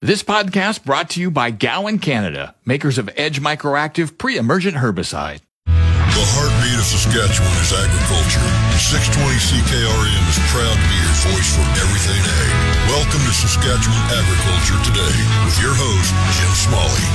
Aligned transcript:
This 0.00 0.22
podcast 0.22 0.84
brought 0.84 1.10
to 1.10 1.20
you 1.20 1.28
by 1.28 1.50
Gowan 1.50 1.98
Canada, 1.98 2.54
makers 2.64 2.98
of 2.98 3.10
Edge 3.16 3.40
Microactive 3.40 4.16
pre-emergent 4.16 4.76
herbicide. 4.76 5.40
The 5.66 6.22
heartbeat 6.38 6.78
of 6.78 6.86
Saskatchewan 6.86 7.50
is 7.58 7.74
agriculture. 7.74 8.46
620 8.78 9.42
CKRM 9.42 10.22
is 10.30 10.38
proud 10.54 10.78
to 10.78 10.86
be 10.86 10.94
your 11.02 11.18
voice 11.34 11.50
for 11.50 11.66
everything 11.82 12.14
ag. 12.14 12.50
Welcome 12.94 13.26
to 13.26 13.34
Saskatchewan 13.42 13.98
Agriculture 14.14 14.78
Today 14.86 15.18
with 15.42 15.58
your 15.58 15.74
host, 15.74 16.14
Jim 16.38 16.54
Smalley. 16.54 17.06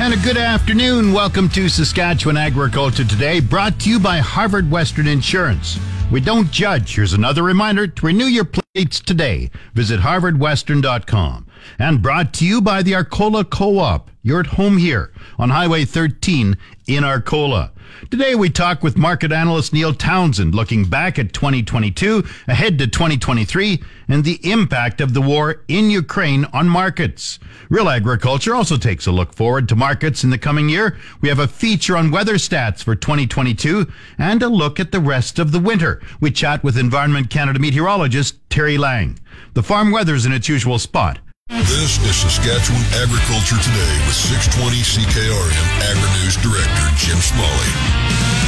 And 0.00 0.16
a 0.16 0.20
good 0.24 0.40
afternoon. 0.40 1.12
Welcome 1.12 1.50
to 1.50 1.68
Saskatchewan 1.68 2.38
Agriculture 2.38 3.04
Today, 3.04 3.40
brought 3.40 3.78
to 3.80 3.90
you 3.90 4.00
by 4.00 4.24
Harvard 4.24 4.70
Western 4.70 5.06
Insurance. 5.06 5.78
We 6.10 6.20
don't 6.20 6.50
judge. 6.50 6.96
Here's 6.96 7.12
another 7.12 7.44
reminder 7.44 7.86
to 7.86 8.06
renew 8.06 8.24
your 8.24 8.44
plates 8.44 8.98
today. 8.98 9.50
Visit 9.74 10.00
harvardwestern.com. 10.00 11.46
And 11.78 12.02
brought 12.02 12.32
to 12.34 12.46
you 12.46 12.60
by 12.60 12.82
the 12.82 12.94
Arcola 12.94 13.44
Co-op. 13.44 14.10
You're 14.22 14.40
at 14.40 14.46
home 14.46 14.76
here 14.76 15.12
on 15.38 15.50
Highway 15.50 15.84
13 15.84 16.56
in 16.86 17.04
Arcola. 17.04 17.72
Today 18.10 18.34
we 18.34 18.50
talk 18.50 18.82
with 18.82 18.96
market 18.96 19.32
analyst 19.32 19.72
Neil 19.72 19.94
Townsend 19.94 20.54
looking 20.54 20.84
back 20.84 21.18
at 21.18 21.32
2022, 21.32 22.24
ahead 22.48 22.78
to 22.78 22.86
2023, 22.86 23.82
and 24.08 24.24
the 24.24 24.38
impact 24.42 25.00
of 25.00 25.14
the 25.14 25.20
war 25.20 25.62
in 25.68 25.90
Ukraine 25.90 26.44
on 26.46 26.68
markets. 26.68 27.38
Real 27.68 27.88
Agriculture 27.88 28.54
also 28.54 28.76
takes 28.76 29.06
a 29.06 29.12
look 29.12 29.34
forward 29.34 29.68
to 29.68 29.76
markets 29.76 30.24
in 30.24 30.30
the 30.30 30.38
coming 30.38 30.68
year. 30.68 30.98
We 31.20 31.28
have 31.28 31.38
a 31.38 31.48
feature 31.48 31.96
on 31.96 32.10
weather 32.10 32.34
stats 32.34 32.82
for 32.82 32.94
2022 32.94 33.90
and 34.18 34.42
a 34.42 34.48
look 34.48 34.80
at 34.80 34.92
the 34.92 35.00
rest 35.00 35.38
of 35.38 35.52
the 35.52 35.60
winter. 35.60 36.00
We 36.20 36.30
chat 36.30 36.64
with 36.64 36.76
Environment 36.76 37.30
Canada 37.30 37.58
meteorologist 37.58 38.48
Terri 38.48 38.78
Lang. 38.78 39.18
The 39.54 39.62
farm 39.62 39.90
weather's 39.90 40.26
in 40.26 40.32
its 40.32 40.48
usual 40.48 40.78
spot. 40.78 41.20
This 41.50 41.98
is 42.06 42.14
Saskatchewan 42.14 42.80
Agriculture 43.02 43.58
Today 43.58 43.94
with 44.06 44.14
620 44.14 44.86
CKRM 44.86 45.66
Agri-News 45.82 46.36
Director 46.36 46.86
Jim 46.94 47.18
Smalley. 47.18 48.39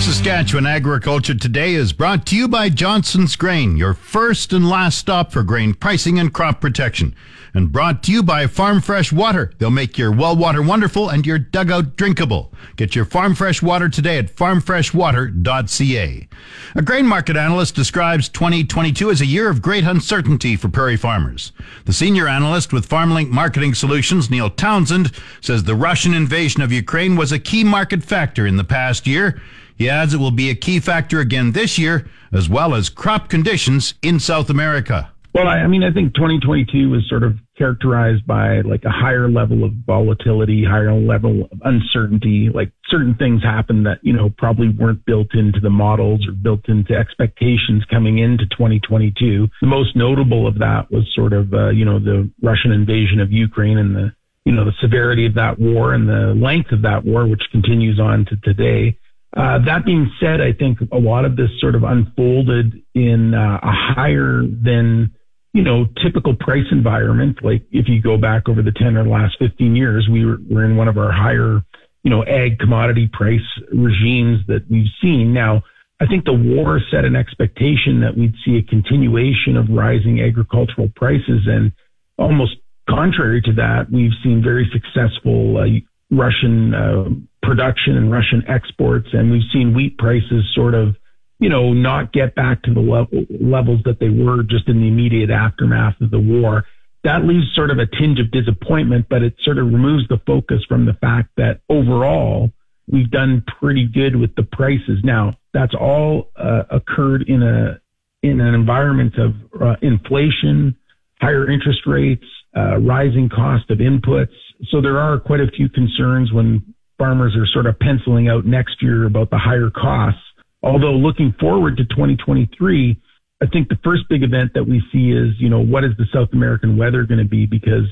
Saskatchewan 0.00 0.66
Agriculture 0.66 1.34
Today 1.34 1.74
is 1.74 1.92
brought 1.92 2.26
to 2.26 2.36
you 2.36 2.46
by 2.46 2.68
Johnson's 2.68 3.34
Grain, 3.34 3.76
your 3.76 3.94
first 3.94 4.52
and 4.52 4.68
last 4.68 4.98
stop 4.98 5.32
for 5.32 5.42
grain 5.42 5.74
pricing 5.74 6.18
and 6.18 6.32
crop 6.32 6.60
protection. 6.60 7.14
And 7.54 7.72
brought 7.72 8.02
to 8.04 8.12
you 8.12 8.22
by 8.22 8.46
Farm 8.46 8.82
Fresh 8.82 9.12
Water. 9.12 9.50
They'll 9.58 9.70
make 9.70 9.96
your 9.96 10.12
well 10.12 10.36
water 10.36 10.60
wonderful 10.60 11.08
and 11.08 11.24
your 11.24 11.38
dugout 11.38 11.96
drinkable. 11.96 12.52
Get 12.76 12.94
your 12.94 13.06
Farm 13.06 13.34
Fresh 13.34 13.62
Water 13.62 13.88
today 13.88 14.18
at 14.18 14.36
farmfreshwater.ca. 14.36 16.28
A 16.74 16.82
grain 16.82 17.06
market 17.06 17.36
analyst 17.36 17.74
describes 17.74 18.28
2022 18.28 19.10
as 19.10 19.22
a 19.22 19.26
year 19.26 19.48
of 19.48 19.62
great 19.62 19.84
uncertainty 19.84 20.54
for 20.54 20.68
prairie 20.68 20.98
farmers. 20.98 21.52
The 21.86 21.94
senior 21.94 22.28
analyst 22.28 22.74
with 22.74 22.88
FarmLink 22.88 23.30
Marketing 23.30 23.72
Solutions, 23.74 24.30
Neil 24.30 24.50
Townsend, 24.50 25.12
says 25.40 25.64
the 25.64 25.74
Russian 25.74 26.12
invasion 26.12 26.60
of 26.60 26.70
Ukraine 26.72 27.16
was 27.16 27.32
a 27.32 27.38
key 27.38 27.64
market 27.64 28.04
factor 28.04 28.46
in 28.46 28.58
the 28.58 28.64
past 28.64 29.06
year. 29.06 29.40
He 29.76 29.88
adds 29.90 30.14
it 30.14 30.18
will 30.18 30.30
be 30.30 30.50
a 30.50 30.54
key 30.54 30.80
factor 30.80 31.20
again 31.20 31.52
this 31.52 31.78
year, 31.78 32.08
as 32.32 32.48
well 32.48 32.74
as 32.74 32.88
crop 32.88 33.28
conditions 33.28 33.94
in 34.02 34.18
South 34.18 34.50
America. 34.50 35.10
Well, 35.36 35.48
I, 35.48 35.66
mean, 35.66 35.82
I 35.82 35.92
think 35.92 36.14
2022 36.14 36.88
was 36.88 37.06
sort 37.10 37.22
of 37.22 37.34
characterized 37.58 38.26
by 38.26 38.62
like 38.62 38.84
a 38.86 38.90
higher 38.90 39.30
level 39.30 39.64
of 39.64 39.72
volatility, 39.86 40.64
higher 40.64 40.94
level 40.94 41.46
of 41.52 41.60
uncertainty. 41.62 42.48
Like 42.48 42.72
certain 42.88 43.14
things 43.16 43.42
happened 43.42 43.84
that, 43.84 43.98
you 44.00 44.14
know, 44.14 44.30
probably 44.38 44.70
weren't 44.70 45.04
built 45.04 45.34
into 45.34 45.60
the 45.60 45.68
models 45.68 46.26
or 46.26 46.32
built 46.32 46.70
into 46.70 46.94
expectations 46.94 47.84
coming 47.90 48.16
into 48.16 48.46
2022. 48.46 49.46
The 49.60 49.66
most 49.66 49.94
notable 49.94 50.46
of 50.46 50.58
that 50.58 50.90
was 50.90 51.06
sort 51.14 51.34
of, 51.34 51.52
uh, 51.52 51.68
you 51.68 51.84
know, 51.84 51.98
the 51.98 52.30
Russian 52.40 52.72
invasion 52.72 53.20
of 53.20 53.30
Ukraine 53.30 53.76
and 53.76 53.94
the, 53.94 54.14
you 54.46 54.52
know, 54.52 54.64
the 54.64 54.72
severity 54.80 55.26
of 55.26 55.34
that 55.34 55.58
war 55.58 55.92
and 55.92 56.08
the 56.08 56.32
length 56.34 56.72
of 56.72 56.80
that 56.80 57.04
war, 57.04 57.26
which 57.26 57.42
continues 57.52 58.00
on 58.00 58.24
to 58.30 58.36
today. 58.36 58.96
Uh, 59.36 59.58
that 59.66 59.84
being 59.84 60.10
said, 60.18 60.40
I 60.40 60.52
think 60.52 60.78
a 60.92 60.98
lot 60.98 61.26
of 61.26 61.36
this 61.36 61.50
sort 61.60 61.74
of 61.74 61.84
unfolded 61.84 62.82
in 62.94 63.34
uh, 63.34 63.60
a 63.62 63.70
higher 63.70 64.42
than 64.42 65.14
you 65.52 65.62
know 65.62 65.86
typical 66.02 66.34
price 66.34 66.64
environment. 66.70 67.38
Like 67.42 67.62
if 67.70 67.86
you 67.86 68.00
go 68.00 68.16
back 68.16 68.48
over 68.48 68.62
the 68.62 68.72
ten 68.72 68.96
or 68.96 69.06
last 69.06 69.36
fifteen 69.38 69.76
years, 69.76 70.08
we 70.10 70.24
were, 70.24 70.38
were 70.48 70.64
in 70.64 70.76
one 70.76 70.88
of 70.88 70.96
our 70.96 71.12
higher 71.12 71.62
you 72.02 72.10
know 72.10 72.24
ag 72.24 72.58
commodity 72.58 73.10
price 73.12 73.44
regimes 73.74 74.40
that 74.46 74.64
we've 74.70 74.90
seen. 75.02 75.34
Now, 75.34 75.62
I 76.00 76.06
think 76.06 76.24
the 76.24 76.32
war 76.32 76.80
set 76.90 77.04
an 77.04 77.14
expectation 77.14 78.00
that 78.00 78.16
we'd 78.16 78.34
see 78.42 78.56
a 78.56 78.62
continuation 78.62 79.58
of 79.58 79.68
rising 79.68 80.22
agricultural 80.22 80.90
prices, 80.96 81.42
and 81.46 81.72
almost 82.16 82.56
contrary 82.88 83.42
to 83.42 83.52
that, 83.52 83.90
we've 83.92 84.12
seen 84.22 84.42
very 84.42 84.70
successful 84.72 85.58
uh, 85.58 85.66
Russian 86.10 86.74
uh, 86.74 87.04
production 87.42 87.96
and 87.96 88.10
Russian 88.10 88.44
exports, 88.48 89.08
and 89.12 89.30
we've 89.30 89.48
seen 89.52 89.74
wheat 89.74 89.98
prices 89.98 90.44
sort 90.54 90.74
of, 90.74 90.96
you 91.38 91.48
know, 91.48 91.72
not 91.72 92.12
get 92.12 92.34
back 92.34 92.62
to 92.62 92.74
the 92.74 92.80
level, 92.80 93.24
levels 93.40 93.80
that 93.84 94.00
they 94.00 94.08
were 94.08 94.42
just 94.42 94.68
in 94.68 94.80
the 94.80 94.88
immediate 94.88 95.30
aftermath 95.30 96.00
of 96.00 96.10
the 96.10 96.18
war. 96.18 96.64
That 97.04 97.24
leaves 97.24 97.54
sort 97.54 97.70
of 97.70 97.78
a 97.78 97.86
tinge 97.86 98.18
of 98.18 98.30
disappointment, 98.30 99.06
but 99.08 99.22
it 99.22 99.34
sort 99.42 99.58
of 99.58 99.66
removes 99.66 100.08
the 100.08 100.20
focus 100.26 100.64
from 100.68 100.86
the 100.86 100.94
fact 100.94 101.30
that 101.36 101.60
overall 101.68 102.50
we've 102.90 103.10
done 103.10 103.44
pretty 103.60 103.86
good 103.86 104.16
with 104.16 104.34
the 104.34 104.42
prices. 104.42 105.00
Now 105.02 105.34
that's 105.52 105.74
all 105.74 106.30
uh, 106.36 106.64
occurred 106.70 107.22
in 107.28 107.42
a 107.42 107.80
in 108.22 108.40
an 108.40 108.54
environment 108.54 109.14
of 109.18 109.34
uh, 109.60 109.76
inflation, 109.82 110.76
higher 111.20 111.48
interest 111.48 111.80
rates, 111.86 112.24
uh, 112.56 112.78
rising 112.78 113.28
cost 113.28 113.70
of 113.70 113.78
inputs. 113.78 114.34
So 114.70 114.80
there 114.80 114.98
are 114.98 115.18
quite 115.18 115.40
a 115.40 115.50
few 115.50 115.68
concerns 115.68 116.32
when 116.32 116.74
farmers 116.98 117.36
are 117.36 117.46
sort 117.46 117.66
of 117.66 117.78
penciling 117.78 118.28
out 118.28 118.46
next 118.46 118.82
year 118.82 119.04
about 119.04 119.30
the 119.30 119.38
higher 119.38 119.70
costs. 119.70 120.20
Although 120.62 120.94
looking 120.94 121.34
forward 121.38 121.76
to 121.76 121.84
2023, 121.84 123.00
I 123.42 123.46
think 123.46 123.68
the 123.68 123.78
first 123.84 124.08
big 124.08 124.22
event 124.22 124.52
that 124.54 124.64
we 124.64 124.82
see 124.92 125.12
is, 125.12 125.38
you 125.38 125.50
know, 125.50 125.60
what 125.60 125.84
is 125.84 125.92
the 125.98 126.06
South 126.12 126.28
American 126.32 126.76
weather 126.76 127.04
going 127.04 127.18
to 127.18 127.28
be? 127.28 127.44
Because 127.44 127.84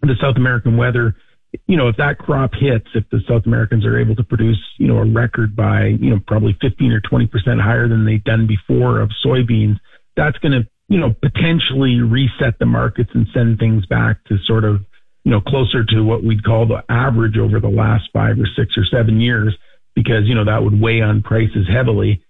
the 0.00 0.14
South 0.20 0.36
American 0.36 0.76
weather, 0.76 1.16
you 1.66 1.76
know, 1.76 1.88
if 1.88 1.96
that 1.96 2.18
crop 2.18 2.52
hits, 2.54 2.86
if 2.94 3.04
the 3.10 3.20
South 3.28 3.46
Americans 3.46 3.84
are 3.84 3.98
able 3.98 4.14
to 4.14 4.22
produce, 4.22 4.62
you 4.78 4.86
know, 4.86 4.98
a 4.98 5.04
record 5.04 5.56
by, 5.56 5.86
you 5.86 6.10
know, 6.10 6.20
probably 6.26 6.56
15 6.60 6.92
or 6.92 7.00
20% 7.00 7.60
higher 7.60 7.88
than 7.88 8.04
they've 8.04 8.22
done 8.22 8.46
before 8.46 9.00
of 9.00 9.10
soybeans, 9.24 9.78
that's 10.16 10.38
going 10.38 10.52
to, 10.52 10.68
you 10.88 11.00
know, 11.00 11.14
potentially 11.20 12.00
reset 12.00 12.58
the 12.60 12.66
markets 12.66 13.10
and 13.14 13.26
send 13.34 13.58
things 13.58 13.84
back 13.86 14.22
to 14.24 14.38
sort 14.46 14.64
of 14.64 14.84
you 15.24 15.30
know, 15.30 15.40
closer 15.40 15.84
to 15.84 16.02
what 16.02 16.22
we'd 16.22 16.44
call 16.44 16.66
the 16.66 16.84
average 16.88 17.38
over 17.38 17.58
the 17.58 17.68
last 17.68 18.04
five 18.12 18.38
or 18.38 18.46
six 18.56 18.76
or 18.76 18.84
seven 18.84 19.20
years, 19.20 19.56
because, 19.94 20.24
you 20.24 20.34
know, 20.34 20.44
that 20.44 20.62
would 20.62 20.78
weigh 20.80 21.00
on 21.00 21.22
prices 21.22 21.66
heavily. 21.68 22.22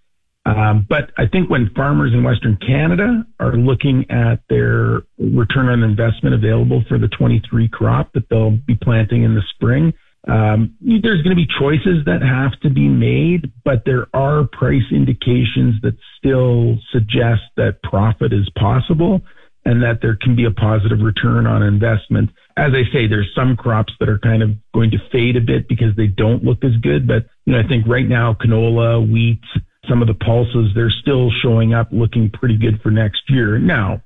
Um, 0.46 0.86
but 0.88 1.10
I 1.16 1.26
think 1.26 1.48
when 1.48 1.70
farmers 1.74 2.12
in 2.12 2.22
Western 2.22 2.56
Canada 2.56 3.26
are 3.40 3.56
looking 3.56 4.04
at 4.10 4.40
their 4.48 5.02
return 5.18 5.68
on 5.68 5.82
investment 5.82 6.34
available 6.34 6.84
for 6.88 6.98
the 6.98 7.08
23 7.08 7.68
crop 7.68 8.12
that 8.12 8.28
they'll 8.28 8.50
be 8.50 8.74
planting 8.74 9.22
in 9.22 9.34
the 9.34 9.42
spring, 9.54 9.92
um, 10.28 10.74
there's 10.80 11.22
going 11.22 11.36
to 11.36 11.42
be 11.42 11.48
choices 11.58 12.04
that 12.06 12.22
have 12.22 12.58
to 12.60 12.70
be 12.70 12.88
made, 12.88 13.52
but 13.64 13.82
there 13.84 14.06
are 14.14 14.44
price 14.44 14.84
indications 14.90 15.80
that 15.82 15.96
still 16.18 16.78
suggest 16.92 17.42
that 17.56 17.82
profit 17.82 18.32
is 18.32 18.48
possible 18.58 19.20
and 19.64 19.82
that 19.82 20.00
there 20.02 20.16
can 20.16 20.36
be 20.36 20.44
a 20.44 20.50
positive 20.50 21.00
return 21.00 21.46
on 21.46 21.62
investment. 21.62 22.30
As 22.56 22.72
I 22.72 22.84
say, 22.92 23.06
there's 23.06 23.30
some 23.34 23.56
crops 23.56 23.92
that 23.98 24.08
are 24.08 24.18
kind 24.18 24.42
of 24.42 24.50
going 24.72 24.90
to 24.90 24.98
fade 25.10 25.36
a 25.36 25.40
bit 25.40 25.68
because 25.68 25.96
they 25.96 26.06
don't 26.06 26.44
look 26.44 26.62
as 26.64 26.76
good. 26.82 27.06
But, 27.06 27.26
you 27.46 27.52
know, 27.52 27.60
I 27.60 27.66
think 27.66 27.86
right 27.86 28.06
now, 28.06 28.34
canola, 28.34 29.10
wheat, 29.10 29.40
some 29.88 30.02
of 30.02 30.08
the 30.08 30.14
pulses, 30.14 30.72
they're 30.74 30.92
still 31.02 31.30
showing 31.42 31.74
up 31.74 31.88
looking 31.90 32.30
pretty 32.30 32.56
good 32.56 32.80
for 32.82 32.90
next 32.90 33.22
year. 33.28 33.58
Now, 33.58 34.02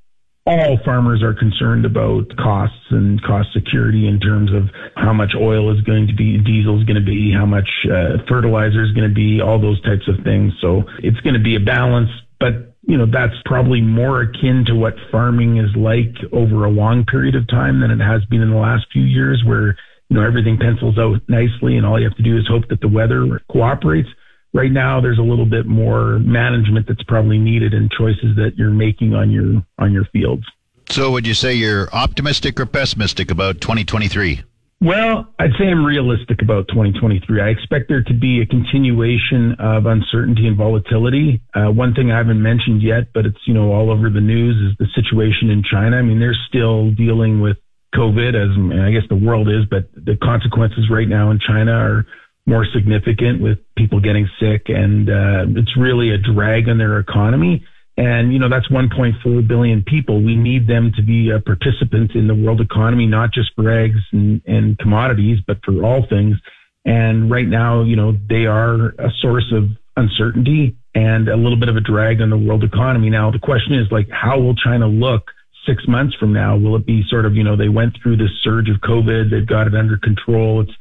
all 0.46 0.78
farmers 0.82 1.22
are 1.22 1.34
concerned 1.34 1.84
about 1.84 2.34
costs 2.37 2.87
and 2.90 3.22
cost 3.22 3.49
security 3.52 4.08
in 4.08 4.19
terms 4.19 4.50
of 4.52 4.70
how 4.96 5.12
much 5.12 5.32
oil 5.37 5.70
is 5.76 5.81
going 5.82 6.06
to 6.06 6.14
be, 6.14 6.38
diesel 6.38 6.78
is 6.81 6.84
going 6.84 6.96
to 6.96 7.04
be, 7.04 7.31
how 7.32 7.44
much 7.44 7.69
uh, 7.84 8.16
fertilizer 8.26 8.82
is 8.82 8.93
going 8.93 9.08
to 9.08 9.14
be, 9.14 9.43
all 9.43 9.61
those 9.61 9.81
types 9.82 10.08
of 10.08 10.25
things. 10.25 10.54
So 10.62 10.84
it's 11.02 11.20
going 11.20 11.34
to 11.34 11.43
be 11.43 11.56
a 11.56 11.61
balance, 11.61 12.08
but 12.40 12.67
you 12.88 12.96
know, 12.96 13.05
that's 13.05 13.35
probably 13.44 13.82
more 13.82 14.23
akin 14.23 14.64
to 14.67 14.75
what 14.75 14.94
farming 15.12 15.58
is 15.58 15.69
like 15.76 16.17
over 16.32 16.64
a 16.64 16.70
long 16.70 17.05
period 17.05 17.35
of 17.35 17.46
time 17.46 17.81
than 17.81 17.90
it 17.90 18.02
has 18.02 18.25
been 18.31 18.40
in 18.40 18.49
the 18.49 18.56
last 18.56 18.87
few 18.90 19.02
years 19.02 19.43
where, 19.46 19.76
you 20.08 20.17
know, 20.17 20.25
everything 20.26 20.56
pencils 20.56 20.96
out 20.96 21.20
nicely 21.29 21.76
and 21.76 21.85
all 21.85 22.00
you 22.00 22.08
have 22.08 22.17
to 22.17 22.23
do 22.23 22.38
is 22.38 22.49
hope 22.49 22.67
that 22.70 22.81
the 22.81 22.88
weather 22.88 23.43
cooperates. 23.52 24.08
Right 24.55 24.73
now, 24.73 25.02
there's 25.02 25.19
a 25.19 25.23
little 25.23 25.44
bit 25.44 25.67
more 25.67 26.19
management 26.20 26.87
that's 26.88 27.02
probably 27.02 27.37
needed 27.37 27.75
and 27.75 27.90
choices 27.90 28.35
that 28.37 28.52
you're 28.56 28.70
making 28.70 29.12
on 29.12 29.31
your, 29.31 29.62
on 29.79 29.93
your 29.93 30.06
fields. 30.06 30.44
So 30.88 31.11
would 31.11 31.26
you 31.26 31.35
say 31.35 31.52
you're 31.52 31.93
optimistic 31.93 32.58
or 32.58 32.64
pessimistic 32.64 33.31
about 33.31 33.61
2023? 33.61 34.40
Well, 34.80 35.34
I'd 35.40 35.50
say 35.58 35.66
I'm 35.66 35.84
realistic 35.84 36.40
about 36.40 36.69
2023. 36.69 37.40
I 37.40 37.48
expect 37.48 37.88
there 37.88 38.02
to 38.04 38.14
be 38.14 38.40
a 38.42 38.46
continuation 38.46 39.56
of 39.58 39.86
uncertainty 39.86 40.46
and 40.46 40.56
volatility. 40.56 41.42
Uh, 41.52 41.72
one 41.72 41.94
thing 41.94 42.12
I 42.12 42.16
haven't 42.16 42.40
mentioned 42.40 42.80
yet, 42.80 43.12
but 43.12 43.26
it's, 43.26 43.38
you 43.44 43.54
know, 43.54 43.72
all 43.72 43.90
over 43.90 44.08
the 44.08 44.20
news 44.20 44.54
is 44.70 44.78
the 44.78 44.86
situation 44.94 45.50
in 45.50 45.64
China. 45.64 45.96
I 45.96 46.02
mean, 46.02 46.20
they're 46.20 46.36
still 46.48 46.92
dealing 46.92 47.40
with 47.40 47.56
COVID 47.96 48.36
as 48.38 48.54
I 48.86 48.92
guess 48.92 49.08
the 49.08 49.16
world 49.16 49.48
is, 49.48 49.64
but 49.69 49.90
the 49.94 50.16
consequences 50.22 50.88
right 50.90 51.08
now 51.08 51.32
in 51.32 51.40
China 51.40 51.72
are 51.72 52.06
more 52.46 52.64
significant 52.72 53.42
with 53.42 53.58
people 53.76 53.98
getting 54.00 54.28
sick 54.38 54.69
and, 54.69 55.10
uh, 55.10 55.58
it's 55.58 55.76
really 55.76 56.10
a 56.10 56.19
drag 56.19 56.69
on 56.69 56.78
their 56.78 57.00
economy. 57.00 57.64
And, 57.98 58.32
you 58.32 58.38
know, 58.38 58.48
that's 58.48 58.68
1.4 58.68 59.48
billion 59.48 59.82
people. 59.82 60.22
We 60.22 60.36
need 60.36 60.68
them 60.68 60.92
to 60.94 61.02
be 61.02 61.32
uh, 61.32 61.38
a 61.38 61.40
participant 61.40 62.12
in 62.14 62.28
the 62.28 62.34
world 62.34 62.60
economy, 62.60 63.06
not 63.06 63.32
just 63.32 63.50
for 63.56 63.68
eggs 63.68 63.98
and, 64.12 64.40
and 64.46 64.78
commodities, 64.78 65.38
but 65.48 65.58
for 65.64 65.84
all 65.84 66.06
things. 66.08 66.36
And 66.84 67.28
right 67.28 67.46
now, 67.48 67.82
you 67.82 67.96
know, 67.96 68.16
they 68.28 68.46
are 68.46 68.90
a 69.00 69.10
source 69.20 69.52
of 69.52 69.64
uncertainty 69.96 70.76
and 70.94 71.28
a 71.28 71.36
little 71.36 71.58
bit 71.58 71.68
of 71.68 71.74
a 71.74 71.80
drag 71.80 72.20
on 72.20 72.30
the 72.30 72.38
world 72.38 72.62
economy. 72.62 73.10
Now, 73.10 73.32
the 73.32 73.40
question 73.40 73.74
is 73.74 73.90
like, 73.90 74.06
how 74.10 74.38
will 74.38 74.54
China 74.54 74.86
look 74.86 75.32
six 75.66 75.82
months 75.88 76.14
from 76.20 76.32
now? 76.32 76.56
Will 76.56 76.76
it 76.76 76.86
be 76.86 77.02
sort 77.10 77.26
of, 77.26 77.34
you 77.34 77.42
know, 77.42 77.56
they 77.56 77.68
went 77.68 77.98
through 78.00 78.18
this 78.18 78.30
surge 78.44 78.68
of 78.70 78.76
COVID, 78.76 79.28
they've 79.28 79.44
got 79.44 79.66
it 79.66 79.74
under 79.74 79.98
control. 79.98 80.60
It's, 80.60 80.72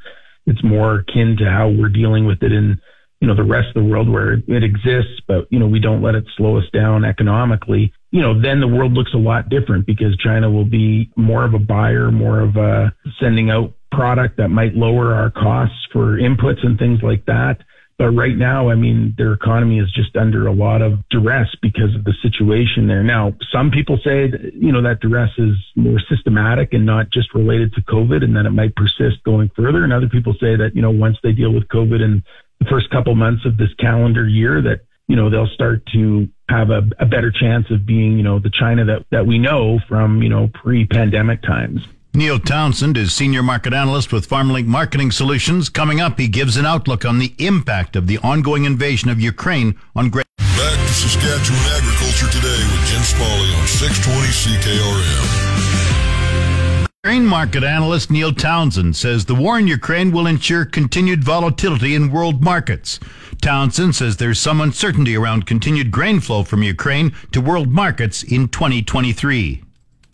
it's 0.45 0.63
more 0.63 0.99
akin 0.99 1.35
to 1.39 1.45
how 1.45 1.67
we're 1.69 1.89
dealing 1.89 2.27
with 2.27 2.43
it 2.43 2.51
in 2.51 2.79
you 3.19 3.27
know, 3.27 3.35
the 3.35 3.43
rest 3.43 3.69
of 3.75 3.83
the 3.83 3.89
world 3.89 4.07
where 4.09 4.33
it 4.33 4.63
exists, 4.63 5.21
but, 5.27 5.47
you 5.49 5.57
know, 5.57 5.67
we 5.67 5.79
don't 5.79 6.03
let 6.03 6.15
it 6.15 6.23
slow 6.35 6.57
us 6.57 6.65
down 6.71 7.03
economically, 7.03 7.91
you 8.11 8.21
know, 8.21 8.39
then 8.39 8.59
the 8.59 8.67
world 8.67 8.93
looks 8.93 9.13
a 9.13 9.17
lot 9.17 9.49
different 9.49 9.85
because 9.85 10.15
China 10.17 10.49
will 10.51 10.65
be 10.65 11.11
more 11.15 11.43
of 11.43 11.53
a 11.53 11.59
buyer, 11.59 12.11
more 12.11 12.39
of 12.39 12.55
a 12.55 12.93
sending 13.19 13.49
out 13.49 13.73
product 13.91 14.37
that 14.37 14.49
might 14.49 14.75
lower 14.75 15.13
our 15.13 15.31
costs 15.31 15.87
for 15.91 16.17
inputs 16.17 16.65
and 16.65 16.77
things 16.77 16.99
like 17.01 17.25
that. 17.25 17.57
But 17.97 18.11
right 18.11 18.37
now, 18.37 18.69
I 18.69 18.75
mean, 18.75 19.15
their 19.17 19.33
economy 19.33 19.79
is 19.79 19.91
just 19.91 20.15
under 20.15 20.45
a 20.45 20.53
lot 20.53 20.83
of 20.83 20.99
duress 21.09 21.47
because 21.63 21.95
of 21.95 22.03
the 22.03 22.13
situation 22.21 22.87
there. 22.87 23.01
Now, 23.01 23.33
some 23.51 23.71
people 23.71 23.97
say 23.97 24.29
that, 24.29 24.51
you 24.53 24.71
know, 24.71 24.83
that 24.83 24.99
duress 24.99 25.31
is 25.39 25.55
more 25.75 25.99
systematic 26.07 26.73
and 26.73 26.85
not 26.85 27.09
just 27.09 27.33
related 27.33 27.73
to 27.73 27.81
COVID 27.81 28.23
and 28.23 28.35
that 28.35 28.45
it 28.45 28.51
might 28.51 28.75
persist 28.75 29.23
going 29.25 29.49
further. 29.55 29.83
And 29.83 29.91
other 29.91 30.09
people 30.09 30.33
say 30.33 30.55
that, 30.55 30.75
you 30.75 30.83
know, 30.83 30.91
once 30.91 31.17
they 31.23 31.31
deal 31.31 31.51
with 31.51 31.67
COVID 31.69 32.01
and 32.03 32.21
the 32.59 32.65
first 32.65 32.89
couple 32.89 33.15
months 33.15 33.45
of 33.45 33.57
this 33.57 33.74
calendar 33.80 34.27
year 34.27 34.62
that, 34.62 34.81
you 35.07 35.15
know, 35.15 35.30
they'll 35.30 35.48
start 35.48 35.86
to 35.94 36.27
have 36.50 36.69
a, 36.69 36.83
a 37.00 37.06
better 37.06 37.31
chance 37.31 37.69
of 37.71 37.86
being, 37.86 38.18
you 38.18 38.24
know, 38.24 38.39
the 38.39 38.50
China 38.50 38.86
that, 38.86 39.06
that 39.12 39.25
we 39.25 39.38
know 39.38 39.80
from, 39.88 40.21
you 40.21 40.30
know, 40.30 40.50
pre-pandemic 40.54 41.42
times. 41.42 41.86
Neil 42.13 42.39
Townsend 42.39 42.98
is 42.98 43.13
senior 43.13 43.44
market 43.44 43.74
analyst 43.74 44.12
with 44.12 44.27
FarmLink 44.27 44.65
Marketing 44.65 45.12
Solutions. 45.12 45.69
Coming 45.69 46.01
up, 46.01 46.18
he 46.19 46.27
gives 46.27 46.57
an 46.57 46.65
outlook 46.65 47.06
on 47.06 47.19
the 47.19 47.36
impact 47.38 47.95
of 47.95 48.07
the 48.07 48.18
ongoing 48.19 48.65
invasion 48.65 49.09
of 49.09 49.21
Ukraine 49.21 49.75
on 49.95 50.09
grain. 50.09 50.25
Back 50.39 50.80
to 50.88 50.94
Saskatchewan 50.94 51.62
Agriculture 51.77 52.31
Today 52.31 52.63
with 52.71 52.88
Jim 52.88 53.04
Smalley 53.04 53.54
on 53.54 53.68
620 53.68 54.27
CKRM. 54.33 55.96
Grain 57.07 57.25
market 57.25 57.63
analyst 57.63 58.12
Neil 58.12 58.33
Townsend 58.33 58.98
says 58.98 59.24
the 59.24 59.33
war 59.33 59.57
in 59.57 59.65
Ukraine 59.65 60.12
will 60.12 60.27
ensure 60.27 60.65
continued 60.65 61.24
volatility 61.24 61.95
in 61.95 62.12
world 62.12 62.44
markets. 62.44 63.00
Townsend 63.42 63.95
says 63.95 64.18
there's 64.18 64.42
some 64.42 64.59
uncertainty 64.59 65.15
around 65.15 65.45
continued 65.45 65.89
grain 65.89 66.19
flow 66.19 66.44
from 66.44 66.63
Ukraine 66.63 67.13
to 67.31 67.39
world 67.39 67.69
markets 67.69 68.24
in 68.24 68.50
2023. 68.50 69.63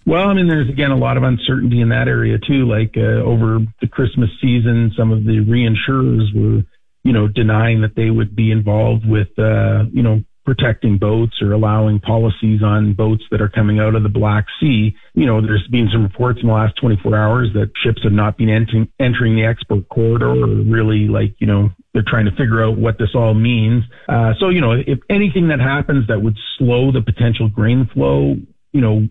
Well, 0.05 0.29
I 0.29 0.35
mean, 0.35 0.47
there's 0.47 0.69
again 0.69 0.91
a 0.91 0.95
lot 0.95 1.17
of 1.17 1.23
uncertainty 1.23 1.81
in 1.81 1.89
that 1.89 2.07
area 2.07 2.37
too. 2.37 2.69
Like 2.69 2.93
uh, 2.95 3.25
over 3.25 3.61
the 3.81 3.87
Christmas 3.87 4.29
season, 4.39 4.93
some 4.95 5.11
of 5.11 5.23
the 5.23 5.39
reinsurers 5.39 6.31
were, 6.35 6.63
you 7.03 7.11
know, 7.11 7.27
denying 7.27 7.81
that 7.81 7.95
they 7.95 8.11
would 8.11 8.35
be 8.35 8.51
involved 8.51 9.03
with, 9.03 9.29
uh, 9.39 9.85
you 9.91 10.03
know, 10.03 10.23
protecting 10.45 10.97
boats 10.97 11.41
or 11.41 11.53
allowing 11.53 11.99
policies 11.99 12.61
on 12.63 12.93
boats 12.93 13.23
that 13.31 13.41
are 13.41 13.49
coming 13.49 13.79
out 13.79 13.95
of 13.95 14.03
the 14.03 14.09
Black 14.09 14.45
Sea. 14.59 14.95
You 15.13 15.25
know, 15.25 15.41
there's 15.41 15.67
been 15.71 15.89
some 15.91 16.03
reports 16.03 16.39
in 16.41 16.47
the 16.47 16.53
last 16.53 16.75
24 16.81 17.15
hours 17.15 17.49
that 17.53 17.71
ships 17.83 18.03
have 18.03 18.11
not 18.11 18.37
been 18.37 18.49
entering, 18.49 18.89
entering 18.99 19.35
the 19.35 19.45
export 19.45 19.87
corridor 19.89 20.31
or 20.31 20.47
really 20.47 21.07
like, 21.07 21.35
you 21.39 21.47
know, 21.47 21.69
they're 21.93 22.03
trying 22.05 22.25
to 22.25 22.31
figure 22.31 22.63
out 22.63 22.77
what 22.77 22.97
this 22.97 23.15
all 23.15 23.33
means. 23.33 23.83
Uh, 24.09 24.33
so, 24.39 24.49
you 24.49 24.61
know, 24.61 24.71
if 24.73 24.99
anything 25.09 25.47
that 25.47 25.59
happens 25.59 26.07
that 26.07 26.21
would 26.21 26.37
slow 26.57 26.91
the 26.91 27.01
potential 27.01 27.47
grain 27.47 27.89
flow, 27.93 28.35
you 28.71 28.81
know, 28.81 29.07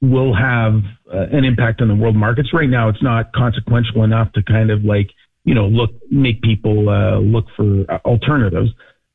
will 0.00 0.34
have 0.34 0.80
uh, 1.12 1.26
an 1.36 1.44
impact 1.44 1.82
on 1.82 1.88
the 1.88 1.94
world 1.94 2.16
markets. 2.16 2.50
Right 2.54 2.68
now, 2.68 2.88
it's 2.88 3.02
not 3.02 3.32
consequential 3.32 4.02
enough 4.04 4.32
to 4.32 4.42
kind 4.42 4.70
of 4.70 4.82
like, 4.84 5.10
you 5.44 5.54
know, 5.54 5.66
look, 5.66 5.90
make 6.10 6.40
people 6.42 6.88
uh, 6.88 7.18
look 7.18 7.46
for 7.56 7.84
alternatives. 8.04 8.70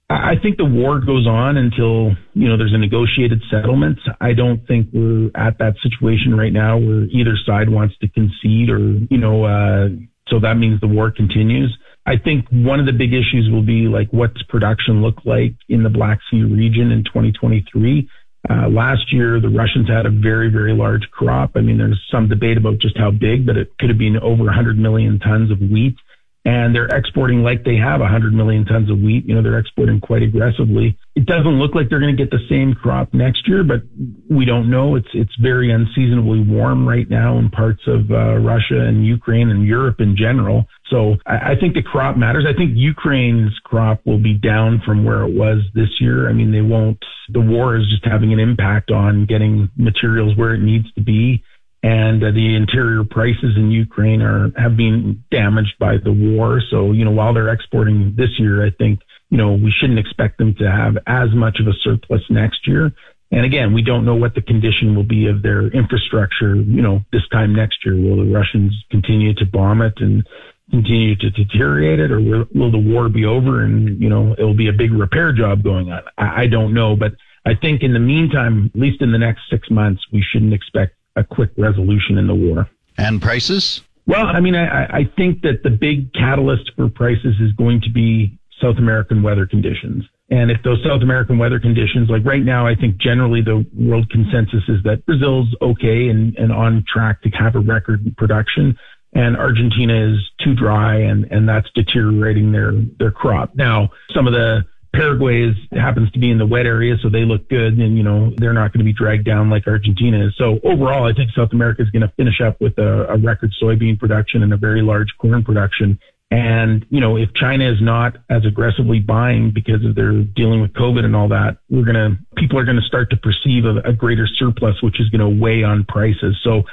I 0.09 0.35
think 0.41 0.57
the 0.57 0.65
war 0.65 0.99
goes 0.99 1.25
on 1.25 1.57
until, 1.57 2.11
you 2.35 2.47
know, 2.47 2.57
there's 2.57 2.73
a 2.73 2.77
negotiated 2.77 3.41
settlement. 3.49 3.97
I 4.21 4.33
don't 4.33 4.65
think 4.67 4.89
we're 4.93 5.31
at 5.35 5.57
that 5.57 5.73
situation 5.81 6.37
right 6.37 6.53
now 6.53 6.77
where 6.77 7.05
either 7.05 7.33
side 7.43 7.69
wants 7.69 7.97
to 8.01 8.07
concede 8.09 8.69
or, 8.69 8.77
you 9.09 9.17
know, 9.17 9.45
uh, 9.45 9.89
so 10.29 10.39
that 10.39 10.55
means 10.57 10.79
the 10.79 10.87
war 10.87 11.09
continues. 11.09 11.75
I 12.05 12.17
think 12.23 12.45
one 12.51 12.79
of 12.79 12.85
the 12.85 12.93
big 12.93 13.13
issues 13.13 13.49
will 13.51 13.65
be 13.65 13.87
like 13.87 14.07
what's 14.11 14.41
production 14.43 15.01
look 15.01 15.25
like 15.25 15.55
in 15.69 15.81
the 15.81 15.89
Black 15.89 16.19
Sea 16.29 16.43
region 16.43 16.91
in 16.91 17.03
2023. 17.03 18.07
Uh, 18.47 18.69
last 18.69 19.11
year, 19.11 19.41
the 19.41 19.49
Russians 19.49 19.89
had 19.89 20.05
a 20.05 20.11
very, 20.11 20.51
very 20.51 20.73
large 20.73 21.01
crop. 21.09 21.51
I 21.55 21.61
mean, 21.61 21.79
there's 21.79 21.99
some 22.11 22.29
debate 22.29 22.57
about 22.57 22.77
just 22.77 22.95
how 22.95 23.09
big, 23.09 23.47
but 23.47 23.57
it 23.57 23.73
could 23.79 23.89
have 23.89 23.97
been 23.97 24.17
over 24.17 24.43
100 24.43 24.77
million 24.77 25.17
tons 25.17 25.49
of 25.49 25.57
wheat 25.59 25.95
and 26.45 26.75
they're 26.75 26.85
exporting 26.85 27.41
like 27.41 27.63
they 27.63 27.75
have 27.75 28.01
100 28.01 28.31
million 28.31 28.65
tons 28.65 28.91
of 28.91 28.99
wheat. 28.99 29.25
You 29.25 29.33
know, 29.33 29.41
they're 29.41 29.57
exporting 29.57 29.99
quite 29.99 30.21
aggressively. 30.21 30.95
It 31.15 31.25
doesn't 31.25 31.57
look 31.59 31.73
like 31.73 31.89
they're 31.89 31.99
going 31.99 32.15
to 32.15 32.23
get 32.23 32.29
the 32.29 32.45
same 32.47 32.75
crop 32.75 33.13
next 33.13 33.47
year, 33.47 33.63
but 33.63 33.81
we 34.29 34.45
don't 34.45 34.69
know. 34.69 34.95
It's 34.95 35.07
it's 35.13 35.35
very 35.41 35.71
unseasonably 35.71 36.41
warm 36.41 36.87
right 36.87 37.09
now 37.09 37.39
in 37.39 37.49
parts 37.49 37.81
of 37.87 38.11
uh, 38.11 38.37
Russia 38.37 38.79
and 38.79 39.05
Ukraine 39.05 39.49
and 39.49 39.65
Europe 39.65 39.99
in 39.99 40.15
general. 40.15 40.65
So 40.91 41.15
I, 41.25 41.53
I 41.53 41.55
think 41.59 41.73
the 41.73 41.81
crop 41.81 42.15
matters. 42.15 42.45
I 42.47 42.55
think 42.55 42.71
Ukraine's 42.75 43.57
crop 43.63 44.01
will 44.05 44.21
be 44.21 44.35
down 44.35 44.83
from 44.85 45.03
where 45.03 45.23
it 45.23 45.33
was 45.33 45.61
this 45.73 45.89
year. 45.99 46.29
I 46.29 46.33
mean, 46.33 46.51
they 46.51 46.61
won't. 46.61 47.03
The 47.29 47.41
war 47.41 47.75
is 47.75 47.89
just 47.89 48.05
having 48.05 48.33
an 48.33 48.39
impact 48.39 48.91
on 48.91 49.25
getting 49.25 49.69
materials 49.77 50.37
where 50.37 50.53
it 50.53 50.61
needs 50.61 50.91
to 50.93 51.01
be 51.01 51.43
and 51.83 52.23
uh, 52.23 52.31
the 52.31 52.55
interior 52.55 53.03
prices 53.03 53.55
in 53.55 53.71
Ukraine 53.71 54.21
are 54.21 54.51
have 54.57 54.75
been 54.75 55.23
damaged 55.31 55.75
by 55.79 55.97
the 55.97 56.11
war. 56.11 56.61
So 56.71 56.91
you 56.91 57.05
know, 57.05 57.11
while 57.11 57.33
they're 57.33 57.53
exporting 57.53 58.15
this 58.17 58.39
year, 58.39 58.65
I 58.65 58.71
think 58.71 58.99
you 59.29 59.37
know 59.37 59.53
we 59.53 59.71
shouldn't 59.79 59.99
expect 59.99 60.37
them 60.37 60.55
to 60.55 60.71
have 60.71 60.97
as 61.07 61.29
much 61.33 61.59
of 61.59 61.67
a 61.67 61.73
surplus 61.83 62.21
next 62.29 62.67
year. 62.67 62.91
And 63.31 63.45
again, 63.45 63.73
we 63.73 63.81
don't 63.81 64.05
know 64.05 64.15
what 64.15 64.35
the 64.35 64.41
condition 64.41 64.95
will 64.95 65.03
be 65.03 65.27
of 65.27 65.41
their 65.41 65.67
infrastructure. 65.67 66.55
You 66.55 66.81
know, 66.81 67.01
this 67.11 67.27
time 67.31 67.55
next 67.55 67.85
year, 67.85 67.95
will 67.95 68.17
the 68.17 68.31
Russians 68.31 68.73
continue 68.91 69.33
to 69.35 69.45
bomb 69.45 69.81
it 69.81 69.93
and 69.97 70.25
continue 70.71 71.15
to 71.15 71.29
deteriorate 71.29 71.99
it, 71.99 72.11
or 72.11 72.19
will, 72.19 72.45
will 72.53 72.71
the 72.71 72.77
war 72.77 73.09
be 73.09 73.25
over 73.25 73.63
and 73.63 74.01
you 74.01 74.09
know 74.09 74.33
it'll 74.37 74.55
be 74.55 74.69
a 74.69 74.73
big 74.73 74.91
repair 74.91 75.31
job 75.33 75.63
going 75.63 75.91
on? 75.91 76.03
I, 76.17 76.43
I 76.43 76.47
don't 76.47 76.73
know, 76.73 76.95
but 76.95 77.13
I 77.45 77.53
think 77.53 77.83
in 77.83 77.93
the 77.93 77.99
meantime, 77.99 78.71
at 78.73 78.79
least 78.79 79.01
in 79.01 79.11
the 79.11 79.19
next 79.19 79.41
six 79.51 79.69
months, 79.69 80.01
we 80.11 80.23
shouldn't 80.31 80.53
expect 80.53 80.95
a 81.15 81.23
quick 81.23 81.51
resolution 81.57 82.17
in 82.17 82.27
the 82.27 82.35
war. 82.35 82.69
And 82.97 83.21
prices? 83.21 83.81
Well, 84.07 84.25
I 84.27 84.39
mean, 84.39 84.55
I, 84.55 84.85
I 84.85 85.11
think 85.17 85.41
that 85.41 85.63
the 85.63 85.69
big 85.69 86.13
catalyst 86.13 86.71
for 86.75 86.89
prices 86.89 87.35
is 87.41 87.51
going 87.53 87.81
to 87.81 87.89
be 87.89 88.37
South 88.61 88.77
American 88.77 89.23
weather 89.23 89.45
conditions. 89.45 90.05
And 90.29 90.49
if 90.49 90.61
those 90.63 90.83
South 90.87 91.01
American 91.01 91.37
weather 91.37 91.59
conditions, 91.59 92.09
like 92.09 92.25
right 92.25 92.43
now, 92.43 92.65
I 92.65 92.75
think 92.75 92.97
generally 92.97 93.41
the 93.41 93.65
world 93.73 94.09
consensus 94.09 94.63
is 94.67 94.81
that 94.83 95.05
Brazil's 95.05 95.47
okay 95.61 96.09
and, 96.09 96.35
and 96.37 96.51
on 96.51 96.83
track 96.91 97.21
to 97.23 97.29
have 97.29 97.55
a 97.55 97.59
record 97.59 98.15
production. 98.17 98.77
And 99.13 99.37
Argentina 99.37 100.13
is 100.13 100.19
too 100.43 100.55
dry 100.55 100.97
and, 100.97 101.25
and 101.31 101.47
that's 101.47 101.69
deteriorating 101.73 102.51
their, 102.51 102.73
their 102.99 103.11
crop. 103.11 103.55
Now, 103.55 103.89
some 104.13 104.27
of 104.27 104.33
the 104.33 104.65
Paraguay 104.95 105.49
is, 105.49 105.55
happens 105.71 106.11
to 106.11 106.19
be 106.19 106.31
in 106.31 106.37
the 106.37 106.45
wet 106.45 106.65
area, 106.65 106.95
so 107.01 107.09
they 107.09 107.25
look 107.25 107.47
good, 107.49 107.77
and 107.77 107.97
you 107.97 108.03
know 108.03 108.33
they're 108.37 108.53
not 108.53 108.71
going 108.73 108.79
to 108.79 108.85
be 108.85 108.93
dragged 108.93 109.25
down 109.25 109.49
like 109.49 109.67
Argentina 109.67 110.27
is. 110.27 110.33
So 110.37 110.59
overall, 110.63 111.05
I 111.05 111.13
think 111.13 111.31
South 111.35 111.51
America 111.51 111.81
is 111.81 111.89
going 111.89 112.01
to 112.01 112.13
finish 112.15 112.41
up 112.41 112.59
with 112.61 112.77
a, 112.77 113.05
a 113.07 113.17
record 113.17 113.53
soybean 113.61 113.99
production 113.99 114.43
and 114.43 114.53
a 114.53 114.57
very 114.57 114.81
large 114.81 115.09
corn 115.19 115.43
production. 115.43 115.99
And, 116.31 116.85
you 116.89 116.99
know, 116.99 117.17
if 117.17 117.29
China 117.35 117.71
is 117.71 117.81
not 117.81 118.17
as 118.29 118.45
aggressively 118.45 118.99
buying 118.99 119.51
because 119.51 119.85
of 119.85 119.95
their 119.95 120.11
dealing 120.11 120.61
with 120.61 120.73
COVID 120.73 121.05
and 121.05 121.15
all 121.15 121.29
that, 121.29 121.57
we're 121.69 121.85
to, 121.85 122.17
people 122.35 122.57
are 122.57 122.65
going 122.65 122.77
to 122.77 122.87
start 122.87 123.11
to 123.11 123.17
perceive 123.17 123.65
a, 123.65 123.77
a 123.87 123.93
greater 123.93 124.27
surplus, 124.27 124.81
which 124.81 124.99
is 124.99 125.07
going 125.09 125.21
to 125.21 125.41
weigh 125.41 125.63
on 125.63 125.85
prices. 125.85 126.35
So 126.43 126.63